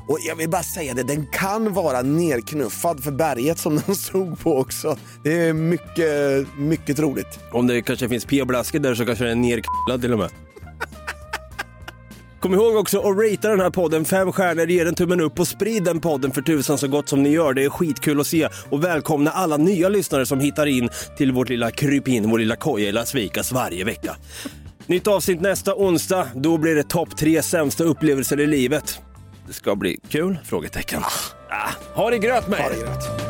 [0.09, 4.41] Och jag vill bara säga det, den kan vara nerknuffad för berget som den stod
[4.41, 4.97] på också.
[5.25, 7.39] Det är mycket, mycket roligt.
[7.53, 10.31] Om det kanske finns p-blaskor där så kanske den är nerknullad till och med.
[12.41, 15.49] Kom ihåg också att ratea den här podden fem stjärnor, ge den tummen upp och
[15.49, 17.55] sprid den podden för tusan så gott som ni gör.
[17.55, 21.49] Det är skitkul att se och välkomna alla nya lyssnare som hittar in till vårt
[21.49, 24.17] lilla krypin, vår lilla koja i Las Vegas varje vecka.
[24.87, 29.01] Nytt avsnitt nästa onsdag, då blir det topp tre sämsta upplevelser i livet.
[29.47, 30.39] Det ska bli kul?
[30.45, 31.03] Frågetecken.
[31.51, 33.30] Ah, ha det gröt med Ha er.